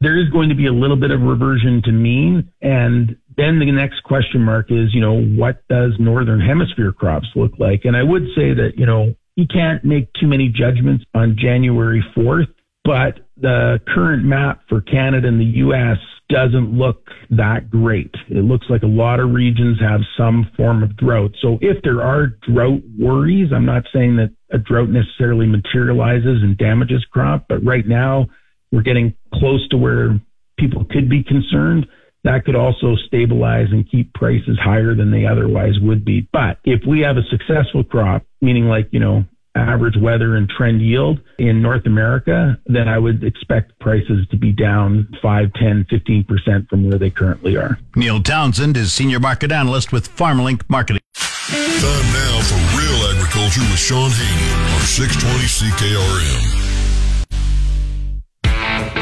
there 0.00 0.18
is 0.18 0.28
going 0.30 0.48
to 0.48 0.54
be 0.54 0.66
a 0.66 0.72
little 0.72 0.96
bit 0.96 1.12
of 1.12 1.20
reversion 1.20 1.80
to 1.82 1.92
mean. 1.92 2.50
And 2.60 3.16
then 3.38 3.58
the 3.58 3.70
next 3.70 4.02
question 4.02 4.42
mark 4.42 4.70
is, 4.70 4.92
you 4.92 5.00
know, 5.00 5.22
what 5.22 5.62
does 5.68 5.92
northern 5.98 6.40
hemisphere 6.40 6.92
crops 6.92 7.28
look 7.34 7.52
like? 7.58 7.84
And 7.84 7.96
I 7.96 8.02
would 8.02 8.24
say 8.34 8.52
that, 8.54 8.72
you 8.76 8.86
know, 8.86 9.14
you 9.36 9.46
can't 9.46 9.84
make 9.84 10.12
too 10.14 10.26
many 10.26 10.48
judgments 10.48 11.04
on 11.14 11.36
January 11.38 12.04
4th, 12.16 12.48
but 12.84 13.20
the 13.36 13.80
current 13.94 14.24
map 14.24 14.62
for 14.68 14.80
Canada 14.80 15.28
and 15.28 15.40
the 15.40 15.58
US 15.62 15.98
doesn't 16.28 16.76
look 16.76 17.08
that 17.30 17.70
great. 17.70 18.14
It 18.28 18.44
looks 18.44 18.66
like 18.68 18.82
a 18.82 18.86
lot 18.86 19.20
of 19.20 19.30
regions 19.30 19.78
have 19.80 20.00
some 20.16 20.50
form 20.56 20.82
of 20.82 20.96
drought. 20.96 21.34
So 21.40 21.58
if 21.60 21.82
there 21.82 22.02
are 22.02 22.26
drought 22.26 22.82
worries, 22.98 23.50
I'm 23.54 23.64
not 23.64 23.84
saying 23.92 24.16
that 24.16 24.34
a 24.50 24.58
drought 24.58 24.90
necessarily 24.90 25.46
materializes 25.46 26.42
and 26.42 26.58
damages 26.58 27.04
crop, 27.12 27.46
but 27.48 27.64
right 27.64 27.86
now 27.86 28.26
we're 28.72 28.82
getting 28.82 29.14
close 29.34 29.66
to 29.68 29.78
where 29.78 30.20
people 30.58 30.84
could 30.90 31.08
be 31.08 31.22
concerned. 31.22 31.86
That 32.24 32.44
could 32.44 32.56
also 32.56 32.96
stabilize 33.06 33.68
and 33.70 33.88
keep 33.88 34.12
prices 34.12 34.58
higher 34.60 34.94
than 34.94 35.10
they 35.10 35.24
otherwise 35.24 35.78
would 35.80 36.04
be. 36.04 36.28
But 36.32 36.58
if 36.64 36.82
we 36.86 37.00
have 37.00 37.16
a 37.16 37.22
successful 37.30 37.84
crop, 37.84 38.24
meaning 38.40 38.64
like, 38.66 38.88
you 38.92 39.00
know, 39.00 39.24
average 39.54 39.96
weather 39.96 40.36
and 40.36 40.48
trend 40.48 40.80
yield 40.80 41.20
in 41.38 41.62
North 41.62 41.86
America, 41.86 42.58
then 42.66 42.88
I 42.88 42.98
would 42.98 43.24
expect 43.24 43.78
prices 43.80 44.26
to 44.30 44.36
be 44.36 44.52
down 44.52 45.08
5, 45.20 45.52
10, 45.54 45.86
15% 45.90 46.68
from 46.68 46.88
where 46.88 46.98
they 46.98 47.10
currently 47.10 47.56
are. 47.56 47.78
Neil 47.96 48.22
Townsend 48.22 48.76
is 48.76 48.92
Senior 48.92 49.20
Market 49.20 49.52
Analyst 49.52 49.92
with 49.92 50.14
FarmLink 50.14 50.62
Marketing. 50.68 51.02
Time 51.14 52.12
now 52.12 52.40
for 52.42 52.78
Real 52.78 53.10
Agriculture 53.14 53.60
with 53.60 53.78
Shaun 53.78 54.10
Haney 54.10 54.74
on 54.74 54.80
620 54.80 55.44
CKRM. 55.46 56.67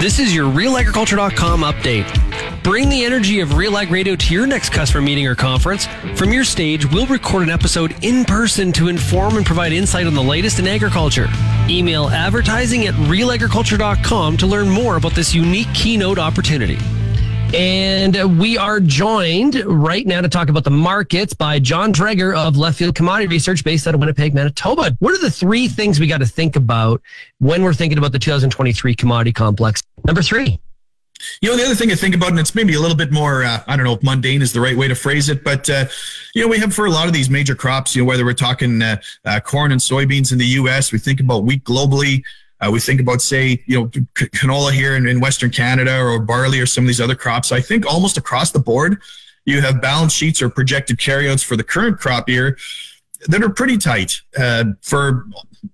This 0.00 0.18
is 0.18 0.34
your 0.34 0.46
RealAgriculture.com 0.52 1.62
update. 1.62 2.62
Bring 2.62 2.88
the 2.88 3.04
energy 3.04 3.40
of 3.40 3.54
Real 3.54 3.76
Ag 3.76 3.90
Radio 3.90 4.16
to 4.16 4.34
your 4.34 4.46
next 4.46 4.70
customer 4.70 5.00
meeting 5.00 5.26
or 5.26 5.34
conference. 5.34 5.86
From 6.16 6.32
your 6.32 6.44
stage, 6.44 6.84
we'll 6.84 7.06
record 7.06 7.44
an 7.44 7.50
episode 7.50 7.94
in 8.02 8.24
person 8.24 8.72
to 8.72 8.88
inform 8.88 9.36
and 9.36 9.46
provide 9.46 9.72
insight 9.72 10.06
on 10.06 10.14
the 10.14 10.22
latest 10.22 10.58
in 10.58 10.66
agriculture. 10.66 11.28
Email 11.68 12.08
advertising 12.08 12.86
at 12.86 12.94
realagriculture.com 12.94 14.36
to 14.36 14.46
learn 14.46 14.68
more 14.68 14.96
about 14.96 15.12
this 15.12 15.34
unique 15.34 15.72
keynote 15.74 16.18
opportunity. 16.18 16.78
And 17.54 18.38
we 18.38 18.58
are 18.58 18.80
joined 18.80 19.62
right 19.64 20.06
now 20.06 20.20
to 20.20 20.28
talk 20.28 20.48
about 20.48 20.64
the 20.64 20.70
markets 20.70 21.32
by 21.32 21.58
Jon 21.58 21.92
Driedger 21.92 22.36
of 22.36 22.56
Left 22.56 22.76
Field 22.76 22.94
Commodity 22.94 23.28
Research 23.28 23.62
based 23.62 23.86
out 23.86 23.94
of 23.94 24.00
Winnipeg, 24.00 24.34
Manitoba. 24.34 24.96
What 24.98 25.14
are 25.14 25.20
the 25.20 25.30
three 25.30 25.68
things 25.68 26.00
we 26.00 26.06
got 26.06 26.18
to 26.18 26.26
think 26.26 26.56
about 26.56 27.00
when 27.38 27.62
we're 27.62 27.72
thinking 27.72 27.98
about 27.98 28.12
the 28.12 28.18
2023 28.18 28.94
commodity 28.96 29.32
complex? 29.32 29.82
Number 30.04 30.22
three. 30.22 30.60
You 31.40 31.50
know, 31.50 31.56
the 31.56 31.64
other 31.64 31.74
thing 31.74 31.88
to 31.88 31.96
think 31.96 32.14
about, 32.14 32.30
and 32.30 32.38
it's 32.38 32.54
maybe 32.54 32.74
a 32.74 32.80
little 32.80 32.96
bit 32.96 33.12
more, 33.12 33.44
uh, 33.44 33.62
I 33.66 33.76
don't 33.76 33.84
know 33.84 33.94
if 33.94 34.02
mundane 34.02 34.42
is 34.42 34.52
the 34.52 34.60
right 34.60 34.76
way 34.76 34.88
to 34.88 34.94
phrase 34.94 35.28
it, 35.28 35.44
but, 35.44 35.70
uh, 35.70 35.86
you 36.34 36.42
know, 36.42 36.48
we 36.48 36.58
have 36.58 36.74
for 36.74 36.86
a 36.86 36.90
lot 36.90 37.06
of 37.06 37.12
these 37.12 37.30
major 37.30 37.54
crops, 37.54 37.96
you 37.96 38.02
know, 38.02 38.08
whether 38.08 38.24
we're 38.24 38.34
talking 38.34 38.82
uh, 38.82 38.96
uh 39.24 39.40
corn 39.40 39.72
and 39.72 39.80
soybeans 39.80 40.32
in 40.32 40.38
the 40.38 40.46
U.S., 40.46 40.92
we 40.92 40.98
think 40.98 41.20
about 41.20 41.44
wheat 41.44 41.64
globally. 41.64 42.22
Uh, 42.60 42.70
we 42.70 42.80
think 42.80 43.00
about, 43.00 43.20
say, 43.20 43.62
you 43.66 43.78
know, 43.78 43.86
canola 44.14 44.72
here 44.72 44.96
in, 44.96 45.06
in 45.06 45.20
Western 45.20 45.50
Canada 45.50 46.00
or 46.00 46.18
barley 46.18 46.58
or 46.60 46.66
some 46.66 46.84
of 46.84 46.88
these 46.88 47.00
other 47.00 47.14
crops. 47.14 47.52
I 47.52 47.60
think 47.60 47.86
almost 47.86 48.16
across 48.16 48.50
the 48.50 48.58
board, 48.58 49.00
you 49.44 49.60
have 49.60 49.80
balance 49.80 50.12
sheets 50.12 50.40
or 50.42 50.48
projected 50.48 50.98
carryouts 50.98 51.42
for 51.42 51.56
the 51.56 51.64
current 51.64 51.98
crop 51.98 52.28
year 52.28 52.56
that 53.28 53.42
are 53.42 53.50
pretty 53.50 53.78
tight 53.78 54.20
uh, 54.38 54.64
for 54.82 55.26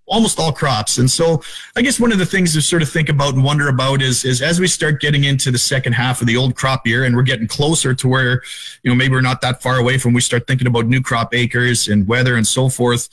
almost 0.06 0.38
all 0.38 0.52
crops. 0.52 0.98
And 0.98 1.10
so 1.10 1.42
I 1.76 1.82
guess 1.82 2.00
one 2.00 2.12
of 2.12 2.18
the 2.18 2.26
things 2.26 2.52
to 2.54 2.62
sort 2.62 2.82
of 2.82 2.88
think 2.88 3.08
about 3.08 3.34
and 3.34 3.44
wonder 3.44 3.68
about 3.68 4.02
is, 4.02 4.24
is 4.24 4.42
as 4.42 4.60
we 4.60 4.66
start 4.66 5.00
getting 5.00 5.24
into 5.24 5.50
the 5.50 5.58
second 5.58 5.94
half 5.94 6.20
of 6.20 6.26
the 6.26 6.36
old 6.36 6.54
crop 6.54 6.86
year 6.86 7.04
and 7.04 7.16
we're 7.16 7.22
getting 7.22 7.48
closer 7.48 7.94
to 7.94 8.08
where, 8.08 8.42
you 8.82 8.90
know, 8.90 8.94
maybe 8.94 9.14
we're 9.14 9.20
not 9.20 9.40
that 9.40 9.62
far 9.62 9.76
away 9.78 9.98
from 9.98 10.12
we 10.12 10.20
start 10.20 10.46
thinking 10.46 10.66
about 10.66 10.86
new 10.86 11.00
crop 11.00 11.34
acres 11.34 11.88
and 11.88 12.06
weather 12.06 12.36
and 12.36 12.46
so 12.46 12.68
forth 12.68 13.08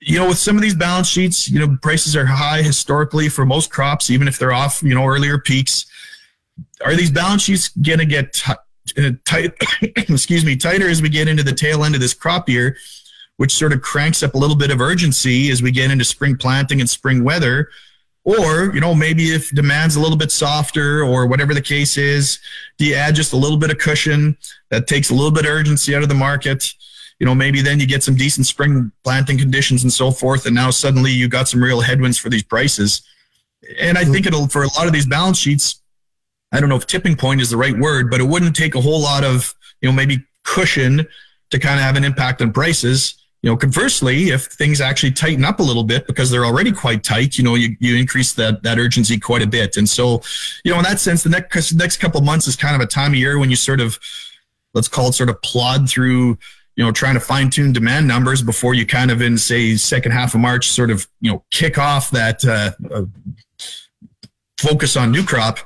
you 0.00 0.18
know, 0.18 0.28
with 0.28 0.38
some 0.38 0.56
of 0.56 0.62
these 0.62 0.74
balance 0.74 1.08
sheets, 1.08 1.48
you 1.48 1.58
know, 1.58 1.76
prices 1.80 2.14
are 2.14 2.26
high 2.26 2.62
historically 2.62 3.28
for 3.28 3.46
most 3.46 3.70
crops, 3.70 4.10
even 4.10 4.28
if 4.28 4.38
they're 4.38 4.52
off, 4.52 4.82
you 4.82 4.94
know, 4.94 5.06
earlier 5.06 5.38
peaks. 5.38 5.86
Are 6.84 6.94
these 6.94 7.10
balance 7.10 7.42
sheets 7.42 7.68
going 7.68 7.98
to 7.98 8.06
get 8.06 8.32
t- 8.34 8.52
uh, 8.98 9.10
tight, 9.24 9.52
excuse 9.82 10.44
me, 10.44 10.56
tighter 10.56 10.88
as 10.88 11.00
we 11.00 11.08
get 11.08 11.28
into 11.28 11.42
the 11.42 11.52
tail 11.52 11.84
end 11.84 11.94
of 11.94 12.00
this 12.00 12.14
crop 12.14 12.48
year, 12.48 12.76
which 13.36 13.52
sort 13.52 13.72
of 13.72 13.80
cranks 13.80 14.22
up 14.22 14.34
a 14.34 14.38
little 14.38 14.56
bit 14.56 14.70
of 14.70 14.80
urgency 14.80 15.50
as 15.50 15.62
we 15.62 15.70
get 15.70 15.90
into 15.90 16.04
spring 16.04 16.36
planting 16.36 16.80
and 16.80 16.88
spring 16.88 17.24
weather? 17.24 17.70
Or, 18.24 18.74
you 18.74 18.80
know, 18.80 18.92
maybe 18.92 19.32
if 19.32 19.54
demand's 19.54 19.94
a 19.94 20.00
little 20.00 20.16
bit 20.16 20.32
softer 20.32 21.02
or 21.02 21.26
whatever 21.26 21.54
the 21.54 21.62
case 21.62 21.96
is, 21.96 22.40
do 22.76 22.84
you 22.84 22.94
add 22.96 23.14
just 23.14 23.32
a 23.32 23.36
little 23.36 23.56
bit 23.56 23.70
of 23.70 23.78
cushion 23.78 24.36
that 24.68 24.88
takes 24.88 25.10
a 25.10 25.14
little 25.14 25.30
bit 25.30 25.44
of 25.44 25.52
urgency 25.52 25.94
out 25.94 26.02
of 26.02 26.08
the 26.08 26.14
market? 26.14 26.74
You 27.18 27.26
know, 27.26 27.34
maybe 27.34 27.62
then 27.62 27.80
you 27.80 27.86
get 27.86 28.02
some 28.02 28.14
decent 28.14 28.46
spring 28.46 28.92
planting 29.02 29.38
conditions 29.38 29.82
and 29.82 29.92
so 29.92 30.10
forth, 30.10 30.46
and 30.46 30.54
now 30.54 30.70
suddenly 30.70 31.10
you 31.10 31.28
got 31.28 31.48
some 31.48 31.62
real 31.62 31.80
headwinds 31.80 32.18
for 32.18 32.28
these 32.28 32.42
prices. 32.42 33.02
And 33.80 33.96
I 33.96 34.04
think 34.04 34.26
it'll 34.26 34.48
for 34.48 34.62
a 34.62 34.68
lot 34.76 34.86
of 34.86 34.92
these 34.92 35.06
balance 35.06 35.38
sheets. 35.38 35.80
I 36.52 36.60
don't 36.60 36.68
know 36.68 36.76
if 36.76 36.86
tipping 36.86 37.16
point 37.16 37.40
is 37.40 37.50
the 37.50 37.56
right 37.56 37.76
word, 37.76 38.10
but 38.10 38.20
it 38.20 38.24
wouldn't 38.24 38.54
take 38.54 38.74
a 38.74 38.80
whole 38.80 39.00
lot 39.00 39.24
of 39.24 39.54
you 39.80 39.88
know 39.88 39.94
maybe 39.94 40.22
cushion 40.44 41.06
to 41.50 41.58
kind 41.58 41.76
of 41.76 41.80
have 41.80 41.96
an 41.96 42.04
impact 42.04 42.42
on 42.42 42.52
prices. 42.52 43.14
You 43.42 43.50
know, 43.50 43.56
conversely, 43.56 44.30
if 44.30 44.46
things 44.46 44.80
actually 44.80 45.12
tighten 45.12 45.44
up 45.44 45.60
a 45.60 45.62
little 45.62 45.84
bit 45.84 46.06
because 46.06 46.30
they're 46.30 46.44
already 46.44 46.72
quite 46.72 47.04
tight, 47.04 47.38
you 47.38 47.44
know, 47.44 47.54
you, 47.54 47.76
you 47.80 47.96
increase 47.96 48.32
that 48.34 48.62
that 48.62 48.78
urgency 48.78 49.18
quite 49.18 49.42
a 49.42 49.46
bit. 49.46 49.76
And 49.76 49.88
so, 49.88 50.20
you 50.64 50.72
know, 50.72 50.78
in 50.78 50.84
that 50.84 51.00
sense, 51.00 51.22
the 51.22 51.30
next 51.30 51.72
next 51.74 51.96
couple 51.98 52.20
months 52.20 52.46
is 52.46 52.56
kind 52.56 52.74
of 52.74 52.82
a 52.82 52.86
time 52.86 53.12
of 53.12 53.18
year 53.18 53.38
when 53.38 53.48
you 53.48 53.56
sort 53.56 53.80
of 53.80 53.98
let's 54.74 54.88
call 54.88 55.08
it 55.08 55.14
sort 55.14 55.30
of 55.30 55.40
plod 55.42 55.88
through 55.88 56.38
you 56.76 56.84
know, 56.84 56.92
trying 56.92 57.14
to 57.14 57.20
fine 57.20 57.50
tune 57.50 57.72
demand 57.72 58.06
numbers 58.06 58.42
before 58.42 58.74
you 58.74 58.86
kind 58.86 59.10
of 59.10 59.22
in 59.22 59.38
say 59.38 59.76
second 59.76 60.12
half 60.12 60.34
of 60.34 60.40
March 60.40 60.68
sort 60.68 60.90
of, 60.90 61.08
you 61.20 61.32
know, 61.32 61.42
kick 61.50 61.78
off 61.78 62.10
that 62.10 62.44
uh, 62.44 62.72
uh, 62.94 63.02
focus 64.58 64.96
on 64.96 65.10
new 65.10 65.24
crop. 65.24 65.58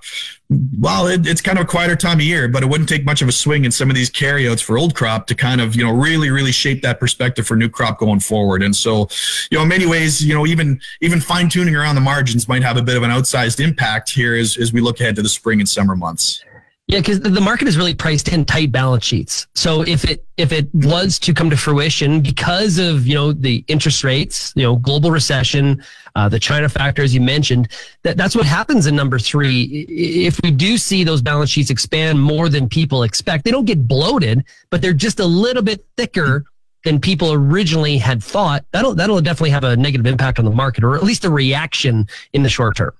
Well, 0.80 1.06
it, 1.06 1.28
it's 1.28 1.40
kind 1.40 1.58
of 1.58 1.64
a 1.64 1.68
quieter 1.68 1.94
time 1.94 2.18
of 2.18 2.24
year, 2.24 2.48
but 2.48 2.62
it 2.62 2.68
wouldn't 2.68 2.88
take 2.88 3.04
much 3.04 3.22
of 3.22 3.28
a 3.28 3.32
swing 3.32 3.64
in 3.64 3.70
some 3.70 3.88
of 3.88 3.94
these 3.94 4.10
carryouts 4.10 4.60
for 4.62 4.76
old 4.76 4.96
crop 4.96 5.28
to 5.28 5.34
kind 5.34 5.60
of, 5.60 5.76
you 5.76 5.84
know, 5.84 5.92
really, 5.92 6.30
really 6.30 6.50
shape 6.50 6.82
that 6.82 6.98
perspective 6.98 7.46
for 7.46 7.56
new 7.56 7.68
crop 7.68 7.98
going 7.98 8.18
forward. 8.18 8.62
And 8.62 8.74
so, 8.74 9.08
you 9.50 9.58
know, 9.58 9.62
in 9.62 9.68
many 9.68 9.86
ways, 9.86 10.24
you 10.24 10.34
know, 10.34 10.46
even 10.46 10.80
even 11.00 11.20
fine 11.20 11.48
tuning 11.48 11.76
around 11.76 11.94
the 11.94 12.00
margins 12.00 12.48
might 12.48 12.62
have 12.62 12.76
a 12.76 12.82
bit 12.82 12.96
of 12.96 13.04
an 13.04 13.10
outsized 13.10 13.60
impact 13.60 14.10
here 14.10 14.34
as, 14.34 14.56
as 14.56 14.72
we 14.72 14.80
look 14.80 15.00
ahead 15.00 15.14
to 15.16 15.22
the 15.22 15.28
spring 15.28 15.60
and 15.60 15.68
summer 15.68 15.94
months. 15.94 16.44
Yeah, 16.90 16.98
because 16.98 17.20
the 17.20 17.40
market 17.40 17.68
is 17.68 17.76
really 17.76 17.94
priced 17.94 18.32
in 18.32 18.44
tight 18.44 18.72
balance 18.72 19.04
sheets. 19.04 19.46
So 19.54 19.82
if 19.82 20.04
it 20.04 20.24
if 20.36 20.50
it 20.50 20.68
was 20.74 21.20
to 21.20 21.32
come 21.32 21.48
to 21.50 21.56
fruition 21.56 22.20
because 22.20 22.78
of 22.78 23.06
you 23.06 23.14
know 23.14 23.32
the 23.32 23.64
interest 23.68 24.02
rates, 24.02 24.52
you 24.56 24.64
know 24.64 24.74
global 24.74 25.12
recession, 25.12 25.84
uh, 26.16 26.28
the 26.28 26.40
China 26.40 26.68
factor 26.68 27.04
as 27.04 27.14
you 27.14 27.20
mentioned, 27.20 27.68
that 28.02 28.16
that's 28.16 28.34
what 28.34 28.44
happens 28.44 28.88
in 28.88 28.96
number 28.96 29.20
three. 29.20 29.86
If 29.88 30.40
we 30.42 30.50
do 30.50 30.76
see 30.76 31.04
those 31.04 31.22
balance 31.22 31.50
sheets 31.50 31.70
expand 31.70 32.20
more 32.20 32.48
than 32.48 32.68
people 32.68 33.04
expect, 33.04 33.44
they 33.44 33.52
don't 33.52 33.66
get 33.66 33.86
bloated, 33.86 34.44
but 34.70 34.82
they're 34.82 34.92
just 34.92 35.20
a 35.20 35.26
little 35.26 35.62
bit 35.62 35.86
thicker 35.96 36.44
than 36.82 36.98
people 36.98 37.32
originally 37.32 37.98
had 37.98 38.20
thought. 38.20 38.64
That'll 38.72 38.96
that'll 38.96 39.20
definitely 39.20 39.50
have 39.50 39.62
a 39.62 39.76
negative 39.76 40.06
impact 40.06 40.40
on 40.40 40.44
the 40.44 40.50
market, 40.50 40.82
or 40.82 40.96
at 40.96 41.04
least 41.04 41.24
a 41.24 41.30
reaction 41.30 42.08
in 42.32 42.42
the 42.42 42.48
short 42.48 42.76
term. 42.76 42.92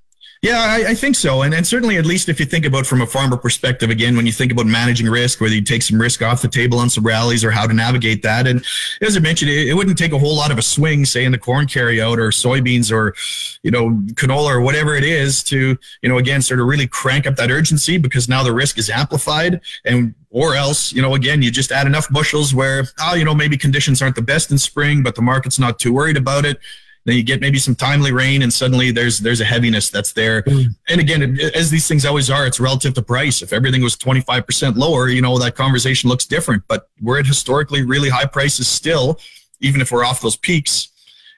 Yeah, 0.42 0.59
I, 0.59 0.92
I, 0.92 0.94
think 0.94 1.16
so. 1.16 1.42
And, 1.42 1.52
and 1.52 1.66
certainly, 1.66 1.99
at 1.99 2.06
least 2.06 2.30
if 2.30 2.40
you 2.40 2.47
think 2.47 2.64
about 2.64 2.87
from 2.87 3.02
a 3.02 3.06
farmer 3.06 3.37
perspective, 3.37 3.90
again, 3.90 4.16
when 4.16 4.25
you 4.25 4.32
think 4.32 4.50
about 4.50 4.64
managing 4.64 5.06
risk, 5.06 5.38
whether 5.38 5.54
you 5.54 5.61
take 5.61 5.82
some 5.82 6.00
risk 6.00 6.23
off 6.23 6.40
the 6.40 6.49
table 6.49 6.78
on 6.78 6.88
some 6.88 7.04
rallies 7.04 7.44
or 7.44 7.50
how 7.50 7.66
to 7.66 7.75
navigate 7.75 8.23
that. 8.23 8.47
And 8.47 8.64
as 9.02 9.18
I 9.18 9.20
mentioned, 9.20 9.50
it, 9.50 9.68
it 9.68 9.75
wouldn't 9.75 9.99
take 9.99 10.12
a 10.12 10.18
whole 10.18 10.35
lot 10.35 10.50
of 10.50 10.56
a 10.56 10.62
swing, 10.62 11.04
say 11.04 11.26
in 11.26 11.32
the 11.32 11.37
corn 11.38 11.66
carryout 11.66 12.16
or 12.16 12.30
soybeans 12.30 12.90
or, 12.90 13.14
you 13.62 13.70
know, 13.70 13.90
canola 14.14 14.49
or 14.49 14.62
whatever 14.62 14.94
it 14.94 15.04
is 15.04 15.42
to, 15.44 15.76
you 16.00 16.09
know, 16.09 16.16
again, 16.16 16.40
sort 16.40 16.59
of 16.59 16.66
really 16.66 16.87
crank 16.87 17.26
up 17.26 17.37
that 17.37 17.50
urgency 17.50 17.99
because 17.99 18.26
now 18.26 18.42
the 18.42 18.54
risk 18.54 18.78
is 18.78 18.88
amplified. 18.88 19.61
And 19.85 20.14
or 20.30 20.54
else, 20.54 20.90
you 20.90 21.02
know, 21.02 21.14
again, 21.16 21.42
you 21.42 21.50
just 21.50 21.70
add 21.70 21.87
enough 21.87 22.09
bushels 22.09 22.54
where, 22.54 22.85
oh, 22.99 23.14
you 23.14 23.26
know, 23.26 23.35
maybe 23.35 23.59
conditions 23.59 24.00
aren't 24.00 24.16
the 24.16 24.23
best 24.23 24.50
in 24.50 24.56
spring, 24.56 25.02
but 25.02 25.16
the 25.16 25.23
market's 25.23 25.59
not 25.59 25.78
too 25.78 25.92
worried 25.92 26.16
about 26.16 26.47
it 26.47 26.59
then 27.04 27.16
you 27.16 27.23
get 27.23 27.40
maybe 27.40 27.59
some 27.59 27.75
timely 27.75 28.12
rain, 28.12 28.42
and 28.42 28.52
suddenly 28.52 28.90
there's 28.90 29.19
there's 29.19 29.40
a 29.40 29.45
heaviness 29.45 29.90
that's 29.90 30.12
there. 30.12 30.42
Mm. 30.42 30.66
And 30.88 31.00
again, 31.00 31.38
as 31.54 31.71
these 31.71 31.88
things 31.88 32.04
always 32.04 32.30
are, 32.30 32.47
it's 32.47 32.61
relative 32.61 32.95
to 32.95 33.02
price. 33.02 33.40
If 33.42 33.52
everything 33.52 33.83
was 33.83 33.97
25% 33.97 34.76
lower, 34.76 35.09
you 35.09 35.23
know 35.23 35.38
that 35.38 35.57
conversation 35.57 36.11
looks 36.11 36.26
different. 36.26 36.62
But 36.69 36.88
we're 37.00 37.19
at 37.19 37.26
historically 37.26 37.83
really 37.85 38.11
high 38.11 38.26
prices 38.26 38.69
still, 38.69 39.19
even 39.61 39.80
if 39.80 39.90
we're 39.90 40.04
off 40.04 40.21
those 40.21 40.37
peaks. 40.37 40.89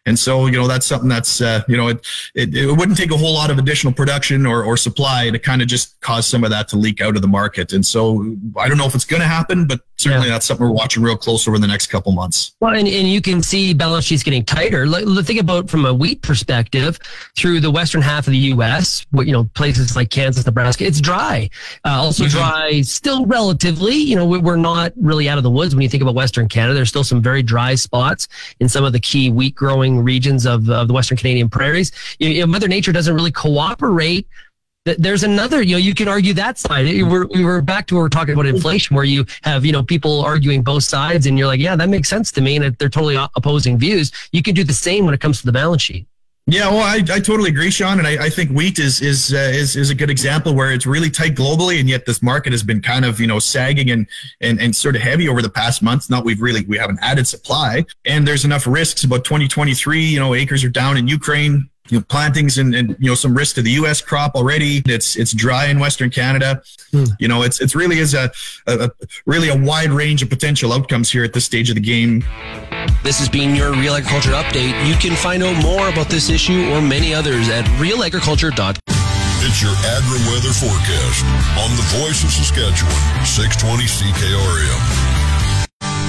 And 0.05 0.19
so, 0.19 0.47
you 0.47 0.53
know, 0.53 0.67
that's 0.67 0.85
something 0.85 1.09
that's, 1.09 1.41
uh, 1.41 1.63
you 1.69 1.77
know, 1.77 1.89
it, 1.89 2.05
it, 2.35 2.55
it 2.55 2.77
wouldn't 2.77 2.99
take 2.99 3.13
a 3.13 3.17
whole 3.17 3.33
lot 3.33 3.51
of 3.51 3.59
additional 3.59 3.93
production 3.93 4.47
or, 4.47 4.65
or 4.65 4.77
supply 4.77 5.31
to 5.31 5.39
kind 5.39 5.63
of 5.63 5.69
just 5.69 6.01
cause 6.01 6.27
some 6.27 6.43
of 6.43 6.51
that 6.51 6.67
to 6.69 6.77
leak 6.77 7.01
out 7.01 7.15
of 7.15 7.23
the 7.23 7.29
market. 7.29 7.73
And 7.73 7.87
so 7.87 8.37
I 8.59 8.69
don't 8.69 8.79
know 8.79 8.87
if 8.87 8.97
it's 8.97 9.05
going 9.05 9.23
to 9.23 9.29
happen, 9.29 9.67
but 9.67 9.81
certainly 9.97 10.27
yeah. 10.27 10.33
that's 10.33 10.47
something 10.47 10.67
we're 10.67 10.73
watching 10.73 11.05
real 11.05 11.17
close 11.17 11.47
over 11.47 11.59
the 11.59 11.69
next 11.69 11.87
couple 11.87 12.11
months. 12.11 12.57
Well, 12.59 12.75
and, 12.75 12.89
and 12.89 13.09
you 13.09 13.21
can 13.21 13.43
see 13.43 13.75
balance 13.75 14.05
sheets 14.05 14.25
getting 14.25 14.45
tighter. 14.45 14.89
Think 15.23 15.41
about 15.41 15.71
from 15.71 15.87
a 15.87 15.95
wheat 15.95 16.21
perspective 16.23 16.99
through 17.37 17.61
the 17.61 17.71
western 17.71 18.03
half 18.03 18.27
of 18.27 18.33
the 18.33 18.39
U.S., 18.39 19.07
what, 19.13 19.27
you 19.29 19.33
know, 19.33 19.45
places 19.55 19.95
like 19.95 20.11
Kansas, 20.11 20.45
Nebraska, 20.45 20.85
it's 20.85 21.01
dry. 21.01 21.49
Uh, 21.85 21.91
also 21.91 22.25
mm-hmm. 22.25 22.39
dry, 22.39 22.81
still 22.81 23.25
relatively, 23.27 23.95
you 23.95 24.17
know, 24.17 24.27
we're 24.27 24.57
not 24.57 24.93
really 24.97 25.29
out 25.29 25.39
of 25.39 25.45
the 25.45 25.51
woods 25.51 25.77
when 25.77 25.83
you 25.83 25.89
think 25.89 26.03
about 26.03 26.17
Western 26.17 26.49
Canada. 26.49 26.75
There's 26.75 26.89
still 26.89 27.05
some 27.05 27.23
very 27.23 27.45
dry 27.45 27.77
spots 27.77 28.27
in 28.59 28.69
some 28.69 28.85
of 28.85 28.93
the 28.93 29.01
key 29.01 29.31
wheat 29.31 29.55
growing 29.55 29.92
regions 29.99 30.47
of, 30.47 30.69
of 30.69 30.89
the 30.89 30.95
Western 30.95 31.17
Canadian 31.17 31.49
prairies. 31.49 31.93
You 32.19 32.41
know, 32.41 32.47
Mother 32.47 32.69
Nature 32.69 32.93
doesn't 32.93 33.15
really 33.15 33.33
cooperate 33.33 34.27
there's 34.85 35.23
another, 35.23 35.63
you 35.63 35.73
know, 35.73 35.79
you 35.79 35.95
can 35.95 36.09
argue 36.09 36.35
that 36.35 36.59
side. 36.59 36.87
We're, 36.87 37.27
we 37.27 37.45
were 37.45 37.63
back 37.63 37.87
to 37.87 37.95
where 37.95 38.03
we're 38.03 38.09
talking 38.09 38.35
about 38.35 38.47
inflation, 38.47 38.97
where 38.97 39.05
you 39.05 39.25
have, 39.43 39.65
you 39.65 39.71
know, 39.71 39.83
people 39.83 40.23
arguing 40.23 40.63
both 40.63 40.83
sides, 40.83 41.27
and 41.27 41.39
you're 41.39 41.47
like, 41.47 41.61
yeah, 41.61 41.77
that 41.77 41.89
makes 41.89 42.09
sense 42.09 42.33
to 42.33 42.41
me, 42.41 42.57
and 42.57 42.77
they're 42.79 42.89
totally 42.89 43.17
opposing 43.37 43.79
views. 43.79 44.11
You 44.33 44.43
can 44.43 44.55
do 44.55 44.65
the 44.65 44.73
same 44.73 45.05
when 45.05 45.15
it 45.15 45.21
comes 45.21 45.39
to 45.41 45.47
the 45.47 45.53
balance 45.53 45.83
sheet. 45.83 46.07
Yeah, 46.47 46.71
well, 46.71 46.81
I, 46.81 46.97
I 46.97 47.21
totally 47.21 47.51
agree, 47.51 47.71
Shaun, 47.71 47.99
and 48.01 48.07
I, 48.07 48.25
I 48.25 48.29
think 48.29 48.51
wheat 48.51 48.81
is 48.81 49.01
is, 49.01 49.33
uh, 49.33 49.37
is 49.37 49.77
is 49.77 49.91
a 49.91 49.95
good 49.95 50.11
example 50.11 50.55
where 50.55 50.73
it's 50.73 50.87
really 50.87 51.09
tight 51.09 51.37
globally, 51.37 51.79
and 51.79 51.89
yet 51.89 52.05
this 52.05 52.21
market 52.21 52.53
has 52.53 52.65
been 52.65 52.83
kind 52.83 53.05
of 53.05 53.21
you 53.21 53.29
know 53.29 53.39
sagging 53.39 53.91
and 53.91 54.09
and 54.41 54.61
and 54.61 54.75
sort 54.75 54.97
of 54.97 55.03
heavy 55.03 55.29
over 55.29 55.41
the 55.41 55.49
past 55.49 55.83
months. 55.83 56.11
Not 56.11 56.25
we've 56.25 56.43
really 56.43 56.65
we 56.67 56.77
haven't 56.77 56.99
added 57.01 57.29
supply, 57.29 57.85
and 58.05 58.27
there's 58.27 58.45
enough 58.45 58.67
risks. 58.67 59.05
About 59.05 59.25
2023, 59.25 60.05
you 60.05 60.19
know, 60.19 60.35
acres 60.35 60.65
are 60.65 60.69
down 60.69 60.97
in 60.97 61.07
Ukraine 61.07 61.71
you 61.89 61.99
know, 61.99 62.05
plantings 62.09 62.59
and, 62.59 62.75
and 62.75 62.97
you 62.99 63.09
know 63.09 63.15
some 63.15 63.35
risk 63.35 63.57
to 63.57 63.63
the 63.63 63.73
U.S. 63.73 64.01
crop 64.01 64.35
already. 64.35 64.83
It's 64.87 65.17
it's 65.17 65.33
dry 65.33 65.67
in 65.67 65.79
Western 65.79 66.11
Canada. 66.11 66.63
Hmm. 66.93 67.05
You 67.19 67.29
know, 67.29 67.43
it's 67.43 67.61
it's 67.61 67.75
really 67.75 67.99
is 67.99 68.15
a, 68.15 68.31
a, 68.67 68.85
a, 68.85 68.91
really 69.27 69.49
a 69.49 69.57
wide 69.57 69.91
range 69.91 70.23
of 70.23 70.31
potential 70.31 70.73
outcomes 70.73 71.11
here 71.11 71.25
at 71.25 71.33
this 71.33 71.45
stage 71.45 71.69
of 71.71 71.75
the 71.75 71.81
game. 71.81 72.25
This 73.03 73.19
has 73.19 73.29
been 73.29 73.55
your 73.57 73.73
Real 73.73 73.95
Agriculture 73.95 74.33
update. 74.33 74.87
You 74.87 74.95
can 74.95 75.17
find 75.17 75.43
out 75.43 75.61
more 75.63 75.89
about 75.89 76.09
this 76.09 76.31
issue 76.31 76.71
or 76.73 76.81
many 76.81 77.15
others 77.15 77.49
at 77.49 77.65
realagriculture.com. 77.81 78.75
It's 79.45 79.61
your 79.61 79.75
agri 79.75 80.23
weather 80.31 80.55
forecast 80.55 81.25
on 81.59 81.75
the 81.75 81.83
Voice 81.99 82.23
of 82.23 82.31
Saskatchewan, 82.31 83.27
620 83.27 83.85
CKRM. 83.85 85.12